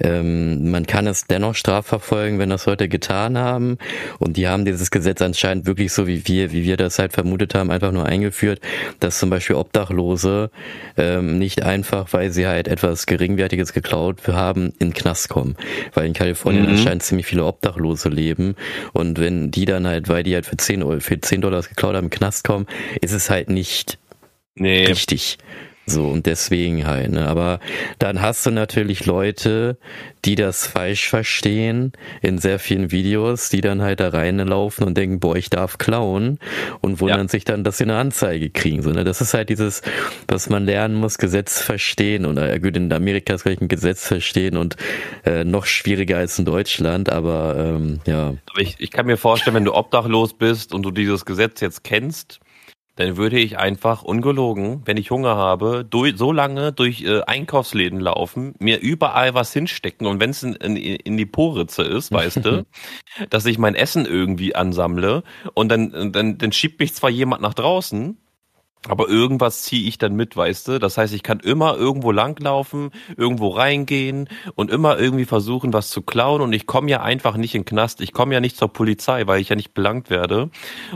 [0.00, 3.78] ähm, man kann es dennoch strafverfolgen, wenn das Leute getan haben.
[4.18, 7.54] Und die haben dieses Gesetz anscheinend wirklich so wie wir, wie wir das halt vermutet
[7.54, 8.60] haben, einfach nur eingeführt,
[8.98, 10.50] dass zum Beispiel Obdachlose
[10.96, 15.56] ähm, nicht einfach, weil sie halt etwas geringwertiges geklaut haben, in den Knast kommen.
[15.94, 16.70] Weil in Kalifornien mhm.
[16.70, 18.56] anscheinend ziemlich viele Obdachlose leben.
[18.92, 22.06] Und wenn die dann halt, weil die halt für 10, für 10 Dollar geklaut haben,
[22.06, 22.66] in den Knast kommen,
[23.00, 23.98] ist es halt nicht
[24.54, 24.86] nee.
[24.86, 25.38] richtig.
[25.84, 27.26] So, und deswegen halt, ne?
[27.26, 27.58] Aber
[27.98, 29.76] dann hast du natürlich Leute,
[30.24, 35.18] die das falsch verstehen in sehr vielen Videos, die dann halt da reinlaufen und denken,
[35.18, 36.38] boah, ich darf klauen
[36.80, 37.28] und wundern ja.
[37.28, 38.82] sich dann, dass sie eine Anzeige kriegen.
[38.82, 39.02] So, ne?
[39.02, 39.82] Das ist halt dieses,
[40.28, 42.26] was man lernen muss, Gesetz verstehen.
[42.26, 44.76] Und äh, gut, in Amerika ist vielleicht ein Gesetz verstehen und
[45.24, 48.34] äh, noch schwieriger als in Deutschland, aber ähm, ja.
[48.50, 51.82] Aber ich, ich kann mir vorstellen, wenn du obdachlos bist und du dieses Gesetz jetzt
[51.82, 52.38] kennst,
[52.96, 58.00] dann würde ich einfach ungelogen, wenn ich Hunger habe, durch, so lange durch äh, Einkaufsläden
[58.00, 60.06] laufen, mir überall was hinstecken.
[60.06, 62.66] Und wenn es in, in, in, die Poritze ist, weißt du,
[63.30, 65.22] dass ich mein Essen irgendwie ansammle
[65.54, 68.18] und dann, dann, dann schiebt mich zwar jemand nach draußen,
[68.88, 70.78] Aber irgendwas ziehe ich dann mit, weißt du?
[70.80, 76.02] Das heißt, ich kann immer irgendwo langlaufen, irgendwo reingehen und immer irgendwie versuchen, was zu
[76.02, 76.40] klauen.
[76.40, 78.00] Und ich komme ja einfach nicht in den Knast.
[78.00, 80.50] Ich komme ja nicht zur Polizei, weil ich ja nicht belangt werde.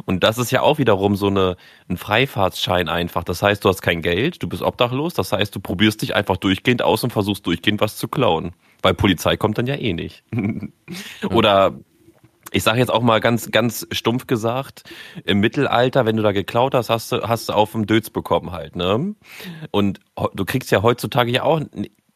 [0.05, 1.57] Und das ist ja auch wiederum so eine,
[1.89, 3.23] ein Freifahrtsschein einfach.
[3.23, 5.15] Das heißt, du hast kein Geld, du bist obdachlos.
[5.15, 8.53] Das heißt, du probierst dich einfach durchgehend aus und versuchst durchgehend was zu klauen.
[8.83, 10.25] Weil Polizei kommt dann ja eh nicht.
[11.31, 11.79] Oder
[12.53, 14.85] ich sage jetzt auch mal ganz, ganz stumpf gesagt,
[15.25, 18.53] im Mittelalter, wenn du da geklaut hast, hast du, hast du auf dem Dötz bekommen
[18.53, 19.15] halt, ne?
[19.71, 20.01] Und
[20.35, 21.61] du kriegst ja heutzutage ja auch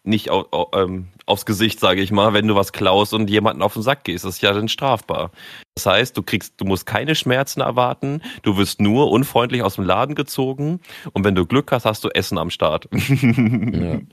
[0.02, 3.62] nicht auf, auf, ähm, aufs Gesicht, sage ich mal, wenn du was klaust und jemanden
[3.62, 4.24] auf den Sack gehst.
[4.24, 5.30] Das ist ja dann strafbar.
[5.74, 9.84] Das heißt, du kriegst, du musst keine Schmerzen erwarten, du wirst nur unfreundlich aus dem
[9.84, 10.80] Laden gezogen
[11.12, 12.88] und wenn du Glück hast, hast du Essen am Start.
[12.92, 14.00] ja.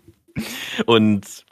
[0.86, 1.45] Und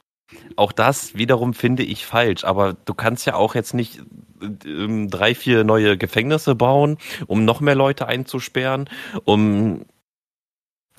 [0.56, 4.00] auch das wiederum finde ich falsch, aber du kannst ja auch jetzt nicht
[4.40, 8.88] äh, drei, vier neue Gefängnisse bauen, um noch mehr Leute einzusperren,
[9.24, 9.84] um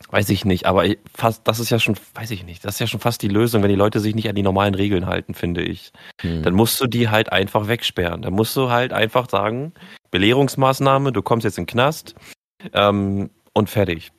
[0.10, 2.88] weiß ich nicht, aber fast das ist ja schon, weiß ich nicht, das ist ja
[2.88, 5.64] schon fast die Lösung, wenn die Leute sich nicht an die normalen Regeln halten, finde
[5.64, 5.92] ich.
[6.22, 6.44] Hm.
[6.44, 8.22] Dann musst du die halt einfach wegsperren.
[8.22, 9.74] Dann musst du halt einfach sagen,
[10.12, 12.16] Belehrungsmaßnahme, du kommst jetzt in den Knast
[12.74, 14.12] ähm, und fertig.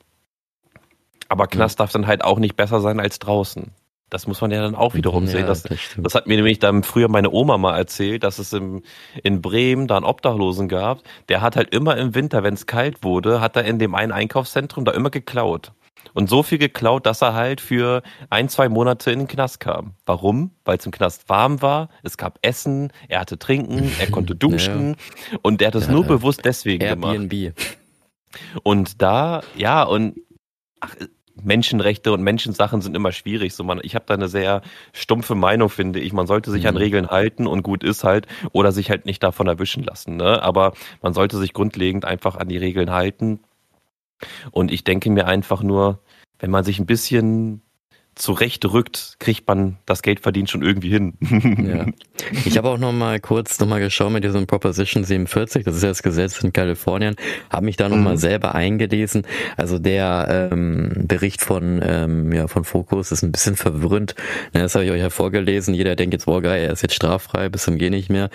[1.29, 1.83] Aber Knast hm.
[1.83, 3.71] darf dann halt auch nicht besser sein als draußen.
[4.09, 5.47] Das muss man ja dann auch wiederum ja, sehen.
[5.47, 8.83] Das, das, das, hat mir nämlich dann früher meine Oma mal erzählt, dass es im,
[9.23, 11.01] in Bremen da einen Obdachlosen gab.
[11.29, 14.11] Der hat halt immer im Winter, wenn es kalt wurde, hat er in dem einen
[14.11, 15.73] Einkaufszentrum da immer geklaut.
[16.13, 19.93] Und so viel geklaut, dass er halt für ein, zwei Monate in den Knast kam.
[20.05, 20.51] Warum?
[20.65, 24.95] Weil es im Knast warm war, es gab Essen, er hatte Trinken, er konnte duschen
[25.31, 25.37] ja.
[25.43, 27.29] und er hat es ja, nur bewusst deswegen Airbnb.
[27.29, 27.77] gemacht.
[28.63, 30.19] Und da, ja, und
[30.79, 30.95] ach,
[31.43, 33.53] Menschenrechte und Menschensachen sind immer schwierig.
[33.53, 34.61] So man, ich habe da eine sehr
[34.93, 36.13] stumpfe Meinung, finde ich.
[36.13, 36.69] Man sollte sich mhm.
[36.69, 40.17] an Regeln halten und gut ist halt oder sich halt nicht davon erwischen lassen.
[40.17, 40.41] Ne?
[40.41, 43.39] Aber man sollte sich grundlegend einfach an die Regeln halten.
[44.51, 45.99] Und ich denke mir einfach nur,
[46.39, 47.61] wenn man sich ein bisschen
[48.19, 51.13] zurechtrückt, kriegt man das Geld verdient schon irgendwie hin.
[51.21, 51.85] ja.
[52.45, 55.83] Ich habe auch noch mal kurz noch mal geschaut mit diesem Proposition 47, das ist
[55.83, 57.15] ja das Gesetz in Kalifornien,
[57.49, 58.03] habe mich da noch mhm.
[58.03, 59.25] mal selber eingelesen.
[59.55, 64.15] Also der ähm, Bericht von ähm, ja von Focus ist ein bisschen verwirrend.
[64.53, 65.73] Ja, das habe ich euch ja vorgelesen.
[65.73, 68.29] Jeder denkt jetzt, boah geil, er ist jetzt straffrei, bis zum Geh nicht mehr.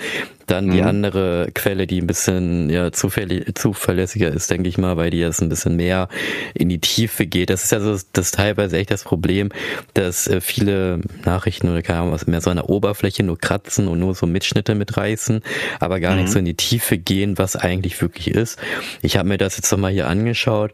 [0.47, 0.73] Dann mhm.
[0.73, 5.41] die andere Quelle, die ein bisschen ja zuverlässiger ist, denke ich mal, weil die jetzt
[5.41, 6.09] ein bisschen mehr
[6.55, 7.51] in die Tiefe geht.
[7.51, 9.51] Das ist ja so das teilweise echt das Problem,
[9.95, 13.89] dass äh, viele Nachrichten oder keine Ahnung was mehr so an der Oberfläche nur kratzen
[13.89, 15.43] und nur so Mitschnitte mitreißen,
[15.81, 16.23] aber gar mhm.
[16.23, 18.59] nicht so in die Tiefe gehen, was eigentlich wirklich ist.
[19.03, 20.73] Ich habe mir das jetzt nochmal hier angeschaut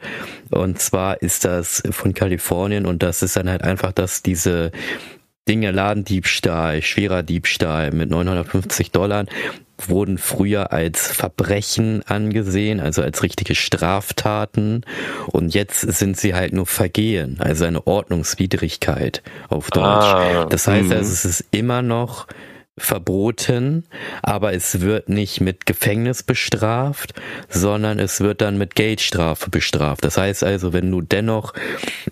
[0.50, 4.72] und zwar ist das von Kalifornien und das ist dann halt einfach, dass diese
[5.48, 9.26] Dinge, Ladendiebstahl, schwerer Diebstahl mit 950 Dollar,
[9.78, 14.82] wurden früher als Verbrechen angesehen, also als richtige Straftaten.
[15.28, 19.84] Und jetzt sind sie halt nur Vergehen, also eine Ordnungswidrigkeit auf Deutsch.
[19.84, 20.96] Ah, das heißt mh.
[20.96, 22.26] also, es ist immer noch
[22.78, 23.84] verboten,
[24.22, 27.14] aber es wird nicht mit Gefängnis bestraft,
[27.48, 30.04] sondern es wird dann mit Geldstrafe bestraft.
[30.04, 31.52] Das heißt also, wenn du dennoch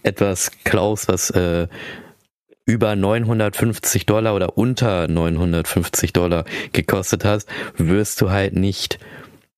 [0.03, 1.69] etwas klaust, was äh,
[2.69, 7.49] über 950 Dollar oder unter 950 Dollar gekostet hast,
[7.79, 8.99] wirst du halt nicht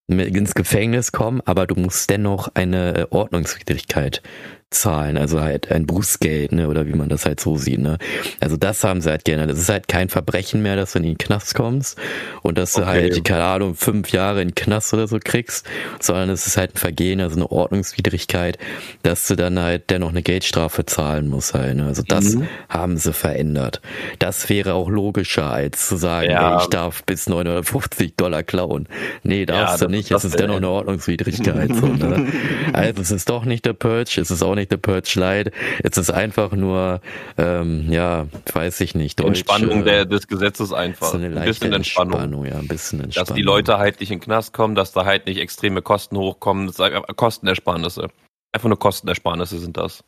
[0.07, 4.23] ins Gefängnis kommen, aber du musst dennoch eine Ordnungswidrigkeit
[4.71, 7.99] zahlen, also halt ein Bußgeld, ne, oder wie man das halt so sieht, ne.
[8.39, 9.49] Also das haben sie halt gerne.
[9.49, 11.99] Das ist halt kein Verbrechen mehr, dass du in den Knast kommst
[12.43, 12.91] und dass du okay.
[12.91, 15.67] halt, keine Ahnung, fünf Jahre in den Knast oder so kriegst,
[15.99, 18.59] sondern es ist halt ein Vergehen, also eine Ordnungswidrigkeit,
[19.03, 21.87] dass du dann halt dennoch eine Geldstrafe zahlen musst halt, ne.
[21.87, 22.47] Also das mhm.
[22.69, 23.81] haben sie verändert.
[24.21, 26.59] Das wäre auch logischer, als zu sagen, ja.
[26.59, 28.87] ey, ich darf bis 950 Dollar klauen.
[29.25, 32.29] Nee, darfst ja, du nicht, es ist dennoch eine Ordnungswidrigkeit, so, ne?
[32.73, 35.53] Also es ist doch nicht der Purge, es ist auch nicht nicht The Purge Light.
[35.83, 37.01] Es ist einfach nur,
[37.37, 39.19] ähm, ja, weiß ich nicht.
[39.19, 41.09] Deutsch, Entspannung der, des Gesetzes einfach.
[41.09, 42.21] So ein bisschen Entspannung.
[42.21, 42.47] Entspannung.
[42.47, 43.27] Ja, ein bisschen Entspannung.
[43.29, 46.17] Dass die Leute halt nicht in den Knast kommen, dass da halt nicht extreme Kosten
[46.17, 46.67] hochkommen.
[46.67, 48.09] Das ist Kostenersparnisse.
[48.53, 50.05] Einfach nur Kostenersparnisse sind das.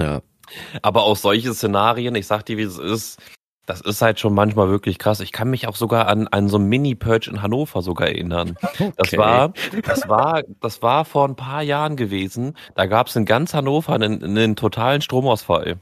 [0.00, 0.22] Ja.
[0.82, 3.20] Aber auch solche Szenarien, ich sag dir, wie es ist,
[3.66, 5.20] das ist halt schon manchmal wirklich krass.
[5.20, 8.56] Ich kann mich auch sogar an, an so ein Mini-Purge in Hannover sogar erinnern.
[8.62, 8.92] Okay.
[8.96, 9.52] Das war,
[9.84, 12.56] das war, das war vor ein paar Jahren gewesen.
[12.74, 15.78] Da gab es in ganz Hannover einen, einen totalen Stromausfall.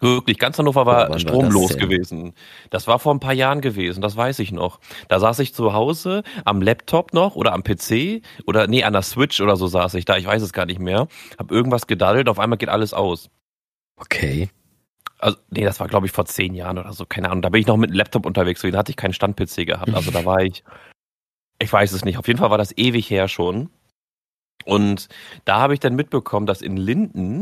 [0.00, 2.34] Wirklich, ganz Hannover war oh, stromlos war das gewesen.
[2.70, 4.78] Das war vor ein paar Jahren gewesen, das weiß ich noch.
[5.08, 9.02] Da saß ich zu Hause am Laptop noch oder am PC oder nee, an der
[9.02, 11.08] Switch oder so saß ich da, ich weiß es gar nicht mehr.
[11.38, 13.30] Hab irgendwas gedaddelt, auf einmal geht alles aus.
[13.96, 14.50] Okay.
[15.18, 17.42] Also, nee, das war, glaube ich, vor zehn Jahren oder so, keine Ahnung.
[17.42, 19.94] Da bin ich noch mit einem Laptop unterwegs, da hatte ich keinen Stand-PC gehabt.
[19.94, 20.62] Also da war ich,
[21.58, 22.18] ich weiß es nicht.
[22.18, 23.70] Auf jeden Fall war das ewig her schon.
[24.64, 25.08] Und
[25.44, 27.40] da habe ich dann mitbekommen, dass in Linden,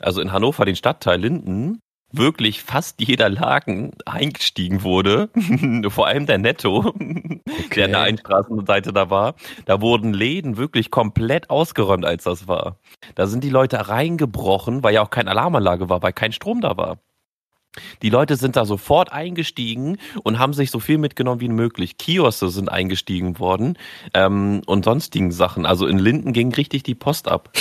[0.00, 1.80] also in Hannover, den Stadtteil Linden,
[2.12, 5.28] wirklich fast jeder Lagen eingestiegen wurde,
[5.88, 7.40] vor allem der Netto, okay.
[7.74, 9.34] der an der einen Straßenseite da war.
[9.66, 12.78] Da wurden Läden wirklich komplett ausgeräumt, als das war.
[13.14, 16.76] Da sind die Leute reingebrochen, weil ja auch keine Alarmanlage war, weil kein Strom da
[16.76, 16.98] war.
[18.02, 21.98] Die Leute sind da sofort eingestiegen und haben sich so viel mitgenommen wie möglich.
[21.98, 23.76] Kioske sind eingestiegen worden
[24.14, 25.66] ähm, und sonstigen Sachen.
[25.66, 27.50] Also in Linden ging richtig die Post ab.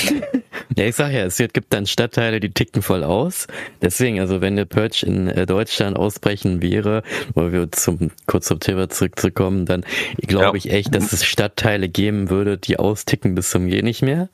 [0.75, 3.47] Ja, ich sag ja, es gibt dann Stadtteile, die ticken voll aus.
[3.81, 7.03] Deswegen, also wenn der Purge in äh, Deutschland ausbrechen wäre,
[7.33, 9.85] weil wir zum, kurz zum Thema zurückzukommen, dann
[10.17, 10.65] glaube ja.
[10.65, 14.29] ich echt, dass es Stadtteile geben würde, die austicken bis zum Geh nicht mehr.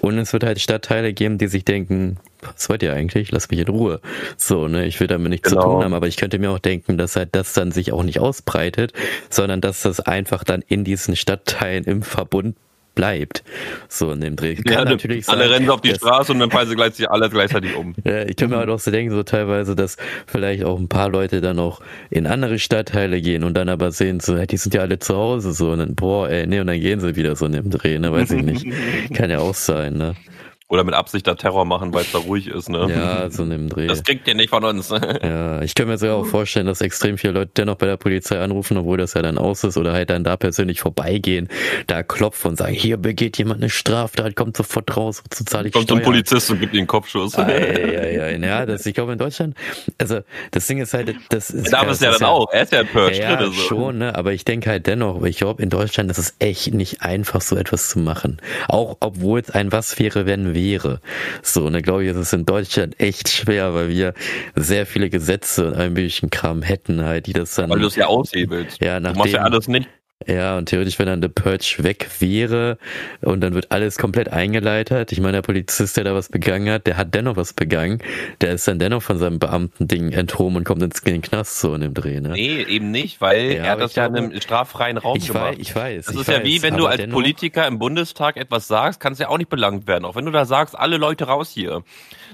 [0.00, 3.30] Und es wird halt Stadtteile geben, die sich denken, was wollt ihr eigentlich?
[3.30, 4.00] Lass mich in Ruhe.
[4.36, 5.62] So, ne, ich will damit nichts genau.
[5.62, 8.02] zu tun haben, aber ich könnte mir auch denken, dass halt das dann sich auch
[8.02, 8.92] nicht ausbreitet,
[9.30, 12.56] sondern dass das einfach dann in diesen Stadtteilen im Verbund
[12.96, 13.44] bleibt.
[13.88, 14.56] So in dem Dreh.
[14.56, 17.30] Kann ja, natürlich alle sein, rennen auf die Straße und dann fallen sie gleich alle
[17.30, 17.94] gleichzeitig um.
[18.04, 21.10] Ja, ich kann mir halt auch so denken, so teilweise, dass vielleicht auch ein paar
[21.10, 21.80] Leute dann auch
[22.10, 25.52] in andere Stadtteile gehen und dann aber sehen, so, die sind ja alle zu Hause,
[25.52, 27.98] so, und dann, boah, ey, nee, und dann gehen sie wieder so in dem Dreh,
[27.98, 28.66] ne, weiß ich nicht.
[29.14, 30.14] kann ja auch sein, ne.
[30.68, 32.88] Oder mit Absicht da Terror machen, weil es da ruhig ist, ne?
[32.90, 33.86] Ja, so in dem Dreh.
[33.86, 34.88] Das kriegt ihr nicht von uns.
[35.22, 38.40] ja, ich kann mir sogar auch vorstellen, dass extrem viele Leute dennoch bei der Polizei
[38.40, 41.48] anrufen, obwohl das ja dann aus ist, oder halt dann da persönlich vorbeigehen,
[41.86, 45.72] da klopfen und sagen, hier begeht jemand eine Straftat, kommt sofort raus, so zahle ich
[45.72, 46.00] Kommt Steuern.
[46.00, 47.36] ein Polizist und gibt ihm einen Kopfschuss.
[47.36, 49.56] Ja, ja, ja, ja, das, ich glaube in Deutschland,
[49.98, 51.72] also das Ding ist halt, das ist...
[51.72, 53.52] Da ist ja dann auch, er ist ja ein Purge ja, drin.
[53.52, 53.60] So.
[53.60, 57.02] schon, ne, aber ich denke halt dennoch, ich glaube in Deutschland ist es echt nicht
[57.02, 58.38] einfach, so etwas zu machen.
[58.66, 61.00] Auch obwohl es ein Was wäre, wenn wäre.
[61.42, 64.14] So, und da glaube ich, ist es in Deutschland echt schwer, weil wir
[64.56, 67.70] sehr viele Gesetze und ein bisschen Kram hätten halt, die das dann.
[67.70, 68.82] Weil du es ja aushebelst.
[68.82, 69.88] Ja, nachdem, du machst ja alles nicht
[70.24, 72.78] ja, und theoretisch, wenn dann der Purge weg wäre
[73.20, 75.12] und dann wird alles komplett eingeleitet.
[75.12, 78.02] Ich meine, der Polizist, der da was begangen hat, der hat dennoch was begangen.
[78.40, 81.74] Der ist dann dennoch von seinem Beamten-Ding enthoben und kommt ins in den Knast so
[81.74, 82.30] in dem Dreh, ne?
[82.30, 85.52] Nee, eben nicht, weil ja, er hat das ja in einem straffreien Raum ich gemacht.
[85.52, 86.06] Weiß, ich weiß.
[86.06, 89.20] Das ich ist weiß, ja wie, wenn du als Politiker im Bundestag etwas sagst, kannst
[89.20, 90.06] du ja auch nicht belangt werden.
[90.06, 91.82] Auch wenn du da sagst, alle Leute raus hier.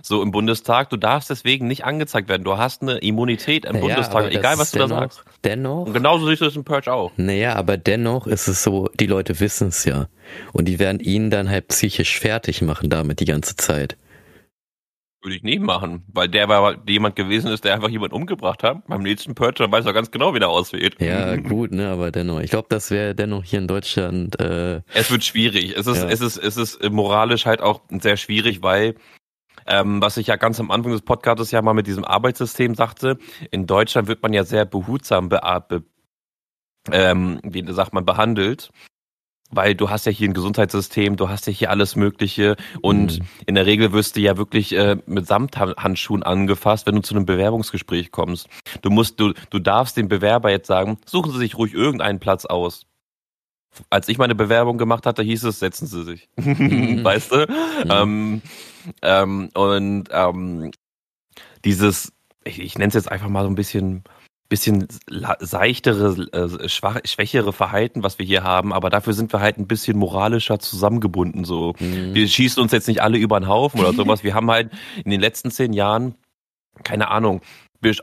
[0.00, 2.44] So im Bundestag, du darfst deswegen nicht angezeigt werden.
[2.44, 5.24] Du hast eine Immunität im naja, Bundestag, egal was du dennoch, da sagst.
[5.44, 5.86] Dennoch.
[5.86, 7.12] Und genauso siehst du das im Purge auch.
[7.16, 10.08] Naja, aber dennoch ist es so, die Leute wissen es ja.
[10.52, 13.96] Und die werden ihn dann halt psychisch fertig machen damit die ganze Zeit.
[15.24, 18.84] Würde ich nicht machen, weil der war jemand gewesen ist, der einfach jemanden umgebracht hat.
[18.88, 20.96] Beim nächsten Purge, dann weiß er ganz genau, wie der aussieht.
[21.00, 22.40] Ja, gut, ne, aber dennoch.
[22.40, 24.40] Ich glaube, das wäre dennoch hier in Deutschland.
[24.40, 25.76] Äh, es wird schwierig.
[25.76, 26.08] Es ist, ja.
[26.08, 28.96] es ist, es ist moralisch halt auch sehr schwierig, weil
[29.66, 33.18] ähm, was ich ja ganz am Anfang des Podcasts ja mal mit diesem Arbeitssystem sagte,
[33.50, 35.84] in Deutschland wird man ja sehr behutsam be, be
[36.90, 38.70] ähm, wie sagt man, behandelt.
[39.54, 43.24] Weil du hast ja hier ein Gesundheitssystem, du hast ja hier alles Mögliche und mhm.
[43.44, 47.26] in der Regel wirst du ja wirklich äh, mit Samthandschuhen angefasst, wenn du zu einem
[47.26, 48.48] Bewerbungsgespräch kommst.
[48.80, 52.46] Du musst, du, du darfst dem Bewerber jetzt sagen, suchen Sie sich ruhig irgendeinen Platz
[52.46, 52.86] aus.
[53.90, 56.28] Als ich meine Bewerbung gemacht hatte, hieß es, setzen Sie sich.
[56.36, 57.04] Mhm.
[57.04, 57.36] weißt du?
[57.36, 57.90] Mhm.
[57.90, 58.42] Ähm,
[59.02, 60.70] ähm, und ähm,
[61.64, 62.12] dieses,
[62.44, 64.04] ich, ich nenne es jetzt einfach mal so ein bisschen
[64.52, 64.86] bisschen
[65.40, 69.66] seichtere, äh, schwach, schwächere Verhalten, was wir hier haben, aber dafür sind wir halt ein
[69.66, 71.46] bisschen moralischer zusammengebunden.
[71.46, 72.14] So, mhm.
[72.14, 74.24] wir schießen uns jetzt nicht alle über den Haufen oder sowas.
[74.24, 74.70] Wir haben halt
[75.06, 76.16] in den letzten zehn Jahren,
[76.84, 77.40] keine Ahnung,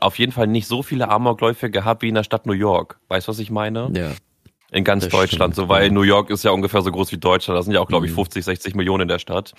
[0.00, 2.98] auf jeden Fall nicht so viele Amokläufe gehabt wie in der Stadt New York.
[3.06, 3.88] Weißt du, was ich meine?
[3.94, 4.10] Ja.
[4.72, 5.90] In ganz das Deutschland, stimmt, so weil ja.
[5.90, 7.58] New York ist ja ungefähr so groß wie Deutschland.
[7.58, 8.44] Da sind ja auch, glaube ich, 50, mhm.
[8.44, 9.52] 60 Millionen in der Stadt.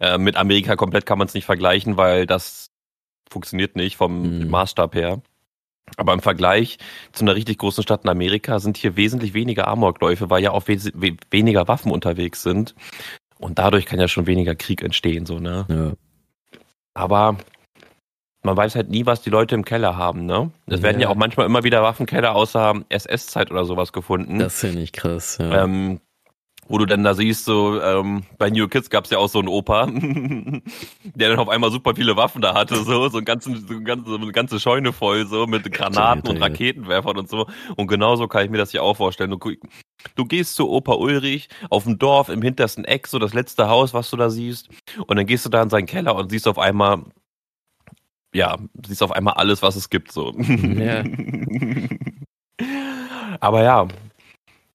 [0.00, 2.70] Äh, mit Amerika komplett kann man es nicht vergleichen, weil das
[3.30, 4.48] funktioniert nicht vom mhm.
[4.48, 5.20] Maßstab her.
[5.96, 6.78] Aber im Vergleich
[7.12, 10.66] zu einer richtig großen Stadt in Amerika sind hier wesentlich weniger Amokläufe, weil ja auch
[10.66, 12.74] we we weniger Waffen unterwegs sind.
[13.38, 15.66] Und dadurch kann ja schon weniger Krieg entstehen, so, ne?
[15.68, 15.92] Ja.
[16.94, 17.36] Aber
[18.44, 20.50] man weiß halt nie, was die Leute im Keller haben, ne?
[20.66, 21.08] Es werden ja.
[21.08, 24.38] auch manchmal immer wieder Waffenkeller außer SS-Zeit oder sowas gefunden.
[24.38, 25.64] Das finde ich krass, ja.
[25.64, 26.00] Ähm,
[26.68, 29.48] wo du dann da siehst, so ähm, bei New Kids gab's ja auch so einen
[29.48, 29.86] Opa,
[31.14, 33.84] der dann auf einmal super viele Waffen da hatte, so so, ein ganzen, so, ein
[33.84, 37.46] ganze, so eine ganze Scheune voll, so mit Granaten und Raketenwerfern und so.
[37.76, 39.30] Und genauso kann ich mir das hier auch vorstellen.
[39.30, 39.38] Du,
[40.14, 43.92] du gehst zu Opa Ulrich auf dem Dorf im hintersten Eck, so das letzte Haus,
[43.94, 44.68] was du da siehst,
[45.06, 47.04] und dann gehst du da in seinen Keller und siehst auf einmal
[48.34, 50.34] ja, siehst auf einmal alles, was es gibt, so.
[50.38, 51.04] Ja.
[53.40, 53.88] Aber ja,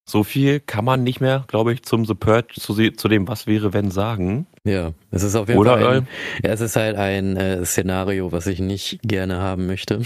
[0.10, 3.46] so viel kann man nicht mehr, glaube ich, zum The Purge, zu, zu, dem Was
[3.46, 4.48] wäre, wenn sagen.
[4.64, 6.08] Ja, es ist auf jeden Oder, Fall ein,
[6.44, 10.02] ja, es ist halt ein äh, Szenario, was ich nicht gerne haben möchte.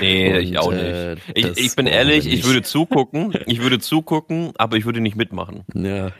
[0.00, 0.82] Nee, Und, ich auch nicht.
[0.82, 5.16] Äh, ich, ich bin ehrlich, ich würde zugucken, ich würde zugucken, aber ich würde nicht
[5.16, 5.62] mitmachen.
[5.72, 6.10] Ja.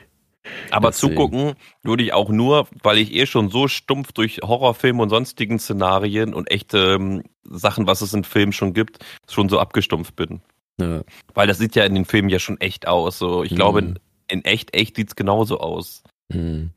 [0.71, 1.15] Aber Deswegen.
[1.15, 5.59] zugucken würde ich auch nur, weil ich eh schon so stumpf durch Horrorfilme und sonstigen
[5.59, 10.41] Szenarien und echte ähm, Sachen, was es in Filmen schon gibt, schon so abgestumpft bin.
[10.81, 11.03] Ja.
[11.35, 13.19] Weil das sieht ja in den Filmen ja schon echt aus.
[13.19, 13.57] So, ich mhm.
[13.57, 16.03] glaube, in, in, echt, echt sieht's genauso aus.
[16.29, 16.71] Mhm.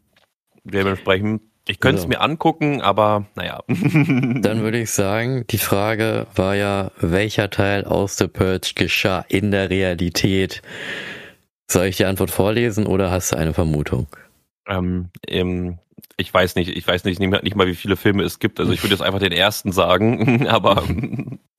[0.64, 2.10] Dementsprechend, ich könnte es ja.
[2.10, 3.64] mir angucken, aber naja.
[3.68, 9.52] Dann würde ich sagen, die Frage war ja, welcher Teil aus The Purge geschah in
[9.52, 10.62] der Realität?
[11.72, 14.08] Soll ich die Antwort vorlesen oder hast du eine Vermutung?
[14.68, 15.80] Ähm, ähm,
[16.18, 18.60] ich weiß nicht, ich weiß nicht, nicht mal, wie viele Filme es gibt.
[18.60, 20.84] Also ich würde jetzt einfach den ersten sagen, aber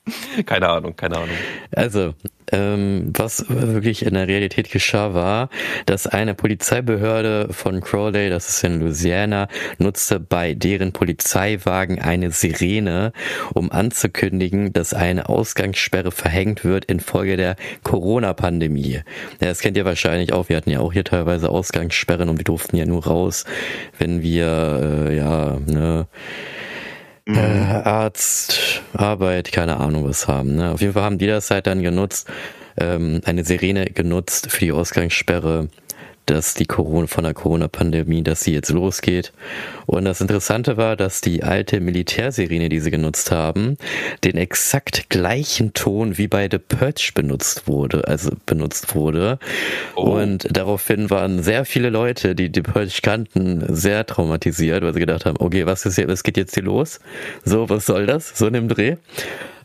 [0.46, 1.36] keine Ahnung, keine Ahnung.
[1.74, 2.14] Also,
[2.50, 5.48] ähm, was wirklich in der Realität geschah, war,
[5.86, 13.12] dass eine Polizeibehörde von Crawley, das ist in Louisiana, nutzte bei deren Polizeiwagen eine Sirene,
[13.54, 19.02] um anzukündigen, dass eine Ausgangssperre verhängt wird infolge der Corona-Pandemie.
[19.40, 20.48] Ja, das kennt ihr wahrscheinlich auch.
[20.48, 23.44] Wir hatten ja auch hier teilweise Ausgangssperren und wir durften ja nur raus,
[23.98, 26.06] wenn wir, äh, ja, ne,
[27.26, 27.36] mhm.
[27.36, 30.56] äh, Arzt, Arbeit, keine Ahnung was haben.
[30.56, 30.70] Ne?
[30.70, 32.28] Auf jeden Fall haben die das halt dann genutzt,
[32.78, 35.68] ähm, eine Sirene genutzt für die Ausgangssperre
[36.26, 39.32] dass die Corona von der Corona-Pandemie, dass sie jetzt losgeht.
[39.86, 43.76] Und das Interessante war, dass die alte Militärsirene, die sie genutzt haben,
[44.24, 49.38] den exakt gleichen Ton wie bei The Purge benutzt wurde, also benutzt wurde.
[49.96, 50.02] Oh.
[50.02, 55.26] Und daraufhin waren sehr viele Leute, die The Purge kannten, sehr traumatisiert, weil sie gedacht
[55.26, 57.00] haben, okay, was ist hier, was geht jetzt hier los?
[57.44, 58.36] So, was soll das?
[58.36, 58.96] So in dem Dreh.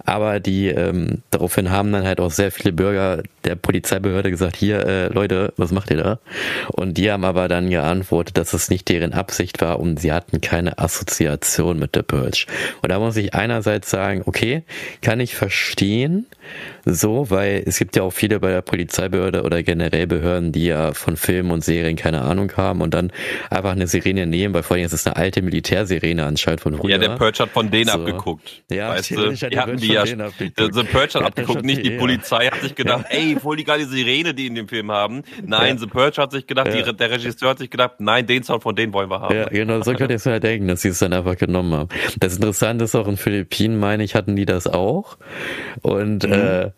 [0.07, 4.85] Aber die ähm, daraufhin haben dann halt auch sehr viele Bürger der Polizeibehörde gesagt, hier,
[4.85, 6.19] äh, Leute, was macht ihr da?
[6.67, 10.39] Und die haben aber dann geantwortet, dass es nicht deren Absicht war und sie hatten
[10.39, 12.45] keine Assoziation mit der Purge.
[12.81, 14.63] Und da muss ich einerseits sagen, okay,
[15.01, 16.25] kann ich verstehen,
[16.93, 20.93] so, weil es gibt ja auch viele bei der Polizeibehörde oder generell Behörden, die ja
[20.93, 23.11] von Filmen und Serien keine Ahnung haben und dann
[23.49, 26.91] einfach eine Sirene nehmen, weil vor allem ist es eine alte Militärsirene anscheinend von früher.
[26.91, 27.93] Ja, der Purge hat von denen so.
[27.93, 28.63] abgeguckt.
[28.71, 32.61] Ja, weißt du, die hatten die ja, The Purge hat abgeguckt, nicht die Polizei hat
[32.61, 33.17] sich gedacht, ja.
[33.17, 35.23] ey, voll die geile Sirene, die in dem Film haben.
[35.45, 35.79] Nein, ja.
[35.79, 38.75] The Purge hat sich gedacht, die, der Regisseur hat sich gedacht, nein, den Sound von
[38.75, 39.35] denen wollen wir haben.
[39.35, 41.89] Ja, genau, so könnt ihr es ja denken, dass sie es dann einfach genommen haben.
[42.19, 45.17] Das Interessante ist auch in Philippinen, meine ich, hatten die das auch.
[45.81, 46.33] Und mhm.
[46.33, 46.71] äh,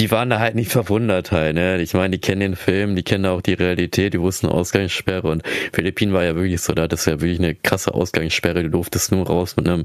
[0.00, 1.78] die waren da halt nicht verwundert halt, ne?
[1.82, 5.42] Ich meine, die kennen den Film, die kennen auch die Realität, die wussten Ausgangssperre und
[5.74, 9.26] Philippinen war ja wirklich so, da das ja wirklich eine krasse Ausgangssperre, du durftest nur
[9.26, 9.82] raus mit einem,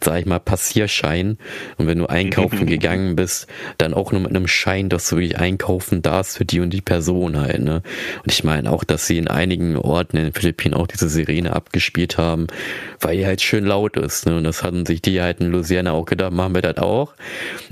[0.00, 1.36] sag ich mal, Passierschein
[1.78, 5.36] und wenn du einkaufen gegangen bist, dann auch nur mit einem Schein, dass du wirklich
[5.36, 7.82] einkaufen darfst für die und die Person halt, ne?
[8.22, 11.52] Und ich meine auch, dass sie in einigen Orten in den Philippinen auch diese Sirene
[11.52, 12.46] abgespielt haben,
[13.00, 14.36] weil die halt schön laut ist, ne?
[14.36, 17.14] Und das hatten sich die halt in Louisiana auch gedacht, machen wir das auch.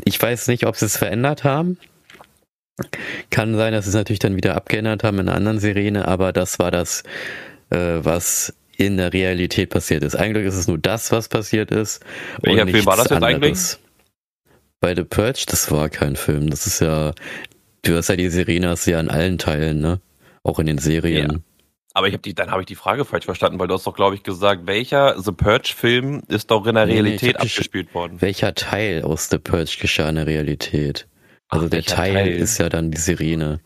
[0.05, 1.79] Ich weiß nicht, ob sie es verändert haben,
[3.31, 6.33] kann sein, dass sie es natürlich dann wieder abgeändert haben in einer anderen Sirene, aber
[6.33, 7.03] das war das,
[7.71, 10.17] äh, was in der Realität passiert ist.
[10.17, 12.05] Eigentlich ist es nur das, was passiert ist.
[12.43, 13.79] Welcher Film war das jetzt eigentlich?
[14.81, 16.51] Bei The Purge, das war kein Film.
[16.51, 17.13] Das ist ja,
[17.83, 20.01] du hast ja die Sirene hast ja in allen Teilen, ne?
[20.43, 21.31] Auch in den Serien.
[21.31, 21.39] Ja.
[21.97, 23.95] Aber ich hab die, dann habe ich die Frage falsch verstanden, weil du hast doch,
[23.95, 28.21] glaube ich, gesagt, welcher The Purge-Film ist doch in der Realität nee, abgespielt worden?
[28.21, 31.07] Welcher Teil aus The Purge geschah in der Realität?
[31.55, 33.61] Also Ach, der Teil, Teil, ist ja dann die Sirene.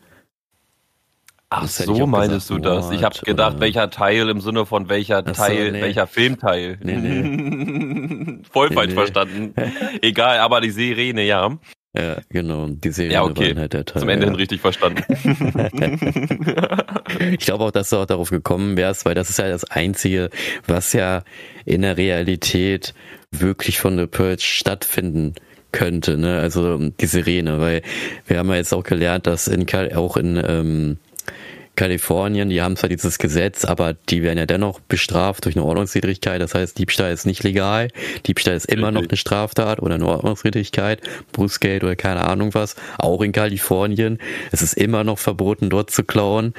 [1.49, 2.91] Ach das so meinst du das?
[2.91, 3.61] Ich habe gedacht, oder?
[3.61, 5.81] welcher Teil im Sinne von welcher so, Teil, nee.
[5.81, 6.77] welcher Filmteil.
[6.83, 8.41] Nee, nee.
[8.53, 9.55] Voll nee, falsch verstanden.
[10.03, 11.57] Egal, aber die Sirene, ja.
[11.97, 12.67] Ja, genau.
[12.69, 13.55] Die Sirene ja, okay.
[13.57, 14.01] halt der Teil.
[14.01, 14.33] Zum Ende ja.
[14.33, 15.03] hin richtig verstanden.
[17.33, 20.29] ich glaube auch, dass du auch darauf gekommen wärst, weil das ist ja das Einzige,
[20.67, 21.23] was ja
[21.65, 22.93] in der Realität
[23.31, 25.33] wirklich von The Purge stattfinden
[25.73, 26.39] könnte, ne?
[26.39, 27.83] Also die Sirene, weil
[28.27, 30.99] wir haben ja jetzt auch gelernt, dass in auch in ähm,
[31.79, 36.41] Kalifornien, die haben zwar dieses Gesetz, aber die werden ja dennoch bestraft durch eine Ordnungswidrigkeit.
[36.41, 37.89] Das heißt, Diebstahl ist nicht legal.
[38.27, 41.01] Diebstahl ist immer noch eine Straftat oder eine Ordnungswidrigkeit,
[41.31, 42.75] Bußgeld oder keine Ahnung was.
[42.99, 44.19] Auch in Kalifornien.
[44.51, 46.53] Es ist immer noch verboten, dort zu klauen.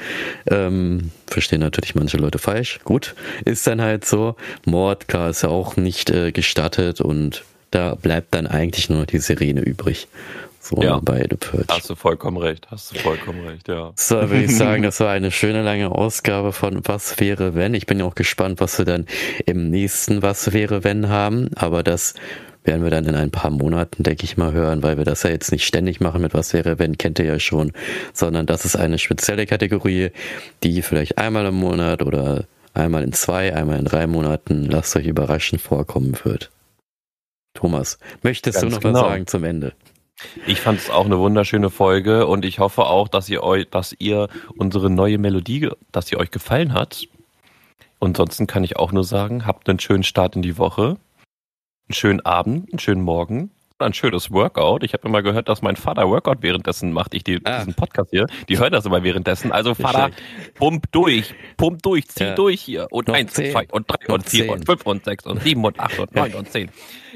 [0.50, 2.80] Ähm, verstehen natürlich manche Leute falsch.
[2.86, 4.38] Gut, ist dann halt so.
[4.66, 9.20] Mord, klar, ist ja auch nicht äh, gestattet und da bleibt dann eigentlich nur die
[9.20, 10.08] Sirene übrig.
[10.62, 11.00] So ja.
[11.00, 11.66] bei The Purge.
[11.70, 13.92] Hast du vollkommen recht, hast du vollkommen recht, ja.
[13.96, 17.74] So, würde ich sagen, das war eine schöne lange Ausgabe von Was wäre wenn.
[17.74, 19.06] Ich bin ja auch gespannt, was wir dann
[19.46, 22.14] im nächsten Was wäre wenn haben, aber das
[22.66, 25.30] werden wir dann in ein paar Monaten, denke ich mal, hören, weil wir das ja
[25.30, 27.72] jetzt nicht ständig machen mit Was wäre wenn, kennt ihr ja schon,
[28.14, 30.12] sondern das ist eine spezielle Kategorie,
[30.64, 35.08] die vielleicht einmal im Monat oder einmal in zwei, einmal in drei Monaten, lasst euch
[35.08, 36.52] überraschen, vorkommen wird.
[37.54, 39.02] Thomas, möchtest Ganz du noch genau.
[39.02, 39.74] was sagen zum Ende?
[40.46, 43.96] Ich fand es auch eine wunderschöne Folge und ich hoffe auch, dass ihr euch, dass
[43.98, 44.28] ihr
[44.58, 47.08] unsere neue Melodie, dass sie euch gefallen hat.
[48.00, 50.98] Und ansonsten kann ich auch nur sagen, habt einen schönen Start in die Woche,
[51.88, 53.52] einen schönen Abend, einen schönen Morgen
[53.86, 54.84] ein schönes Workout.
[54.84, 57.14] Ich habe immer gehört, dass mein Vater Workout währenddessen macht.
[57.14, 57.60] Ich die, ah.
[57.60, 58.28] diesen Podcast hier.
[58.48, 59.52] Die hören das immer währenddessen.
[59.52, 60.12] Also Vater,
[60.56, 62.36] pump durch, pump durch, zieh ja.
[62.36, 62.88] durch hier.
[62.92, 63.52] Und Noch eins, zehn.
[63.52, 64.54] zwei und drei Noch und vier zehn.
[64.54, 66.70] und fünf und sechs und sieben und acht und neun und zehn.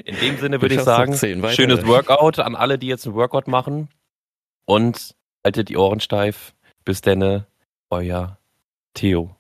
[0.06, 3.90] In dem Sinne würde ich sagen, schönes Workout an alle, die jetzt ein Workout machen.
[4.66, 6.54] Und haltet die Ohren steif.
[6.86, 7.48] Bis denne,
[7.90, 8.38] euer
[8.94, 9.36] Theo.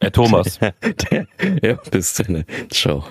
[0.00, 0.58] Herr Thomas.
[1.62, 2.44] ja, bis denne.
[2.70, 3.04] Ciao.